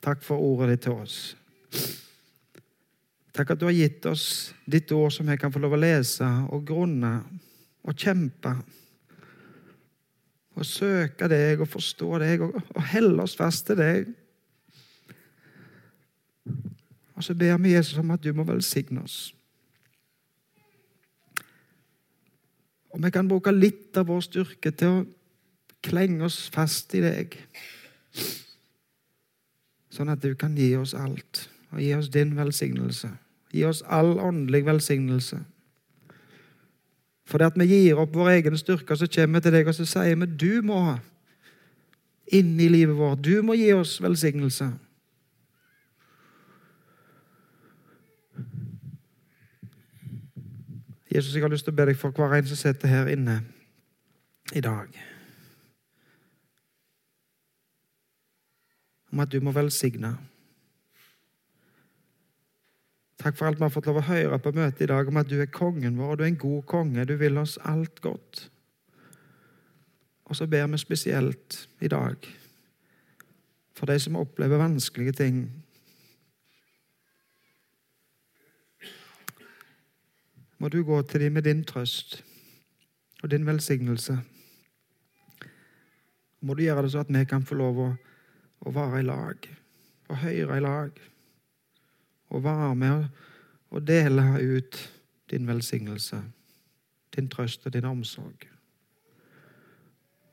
takk 0.00 0.22
for 0.24 0.40
ordet 0.40 0.70
ditt 0.70 0.86
til 0.86 1.00
oss. 1.02 1.16
Takk 3.40 3.54
at 3.54 3.60
du 3.62 3.64
har 3.64 3.72
gitt 3.72 4.04
oss 4.04 4.24
ditt 4.68 4.90
ord 4.92 5.14
som 5.14 5.28
jeg 5.32 5.40
kan 5.40 5.52
få 5.52 5.62
lov 5.62 5.72
å 5.72 5.80
lese 5.80 6.26
og 6.52 6.60
grunne 6.68 7.14
og 7.88 7.94
kjempe. 7.96 8.50
Og 10.60 10.66
søke 10.68 11.24
deg 11.32 11.62
og 11.64 11.70
forstå 11.72 12.18
deg 12.20 12.44
og, 12.44 12.58
og 12.60 12.82
helle 12.90 13.24
oss 13.24 13.38
fast 13.38 13.64
til 13.70 13.78
deg. 13.80 14.10
Og 17.16 17.24
så 17.24 17.32
ber 17.32 17.56
vi 17.64 17.72
Jesus 17.72 18.02
om 18.02 18.12
at 18.12 18.20
du 18.20 18.28
må 18.36 18.44
velsigne 18.44 19.06
oss. 19.06 19.30
Og 22.92 23.00
vi 23.00 23.12
kan 23.16 23.30
bruke 23.30 23.56
litt 23.56 23.96
av 23.96 24.10
vår 24.12 24.20
styrke 24.28 24.74
til 24.76 24.98
å 24.98 25.00
klenge 25.80 26.28
oss 26.28 26.42
fast 26.52 26.92
i 26.92 27.00
deg. 27.06 27.40
Sånn 29.88 30.12
at 30.12 30.20
du 30.20 30.34
kan 30.36 30.52
gi 30.60 30.74
oss 30.76 30.92
alt 30.92 31.46
og 31.72 31.80
gi 31.80 31.94
oss 31.96 32.12
din 32.12 32.36
velsignelse. 32.36 33.14
Gi 33.50 33.64
oss 33.66 33.82
all 33.86 34.18
åndelig 34.18 34.64
velsignelse. 34.66 35.40
For 37.26 37.38
det 37.38 37.52
at 37.52 37.58
vi 37.58 37.66
gir 37.70 37.98
opp 38.02 38.14
vår 38.14 38.28
egen 38.36 38.58
styrke, 38.58 38.96
så 38.96 39.06
kommer 39.06 39.38
vi 39.38 39.46
til 39.46 39.54
deg 39.54 39.68
og 39.70 39.74
så 39.74 39.86
sier 39.86 40.18
vi 40.18 40.26
du 40.26 40.62
må 40.66 40.80
inn 42.30 42.54
i 42.60 42.68
livet 42.70 42.96
vårt. 42.98 43.22
Du 43.22 43.42
må 43.42 43.54
gi 43.58 43.72
oss 43.74 43.98
velsignelse. 44.02 44.70
Jesus, 51.10 51.34
jeg 51.34 51.42
har 51.42 51.50
lyst 51.50 51.66
til 51.66 51.74
å 51.74 51.78
be 51.78 51.88
deg 51.90 51.98
for 51.98 52.14
hver 52.14 52.36
en 52.36 52.46
som 52.46 52.58
sitter 52.58 52.90
her 52.90 53.08
inne 53.10 53.40
i 54.54 54.62
dag. 54.62 54.94
Om 59.10 59.22
at 59.24 59.32
du 59.32 59.40
må 59.42 59.50
velsigne. 59.54 60.14
Takk 63.20 63.36
for 63.36 63.50
alt 63.50 63.58
vi 63.58 63.66
har 63.66 63.72
fått 63.72 63.88
lov 63.90 63.98
å 64.00 64.06
høre 64.06 64.38
på 64.40 64.52
møtet 64.56 64.86
i 64.86 64.88
dag 64.88 65.08
om 65.10 65.18
at 65.20 65.28
du 65.28 65.36
er 65.42 65.50
kongen 65.52 65.98
vår, 66.00 66.14
og 66.14 66.18
du 66.18 66.22
er 66.24 66.30
en 66.30 66.40
god 66.40 66.62
konge. 66.70 67.04
Du 67.04 67.18
vil 67.20 67.36
oss 67.36 67.58
alt 67.68 68.00
godt. 68.00 68.46
Og 70.30 70.38
så 70.38 70.46
ber 70.48 70.70
vi 70.72 70.80
spesielt 70.80 71.66
i 71.84 71.90
dag 71.90 72.28
for 73.76 73.88
de 73.88 73.96
som 74.00 74.16
opplever 74.20 74.60
vanskelige 74.60 75.12
ting. 75.20 75.42
Må 80.60 80.68
du 80.68 80.82
gå 80.84 81.02
til 81.08 81.24
dem 81.24 81.36
med 81.36 81.48
din 81.48 81.62
trøst 81.64 82.22
og 83.22 83.30
din 83.32 83.46
velsignelse. 83.46 84.18
Må 86.40 86.56
du 86.56 86.64
gjøre 86.64 86.84
det 86.84 86.92
så 86.92 87.04
at 87.04 87.12
vi 87.12 87.24
kan 87.28 87.44
få 87.44 87.56
lov 87.56 87.80
å, 87.84 87.88
å 88.64 88.72
være 88.72 89.00
i 89.00 89.08
lag 89.08 89.48
og 90.08 90.20
høre 90.24 90.56
i 90.56 90.64
lag 90.64 91.00
og 92.30 92.44
være 92.44 92.74
med 92.74 93.04
og 93.70 93.86
dele 93.86 94.56
ut 94.56 94.78
din 95.30 95.46
velsignelse, 95.46 96.22
din 97.16 97.28
trøst 97.28 97.66
og 97.66 97.72
din 97.72 97.84
omsorg. 97.84 98.46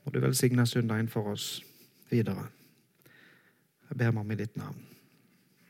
Må 0.06 0.12
du 0.12 0.20
velsigne 0.20 0.66
søndagen 0.68 1.10
for 1.10 1.22
oss 1.32 1.64
videre. 2.10 2.48
Jeg 3.90 3.98
ber 3.98 4.12
meg 4.12 4.22
om 4.22 4.32
i 4.32 4.36
ditt 4.36 4.58
navn. 4.58 4.86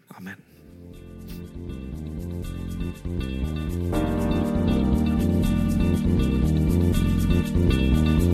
Amen. 0.10 0.44
Thank 7.58 8.34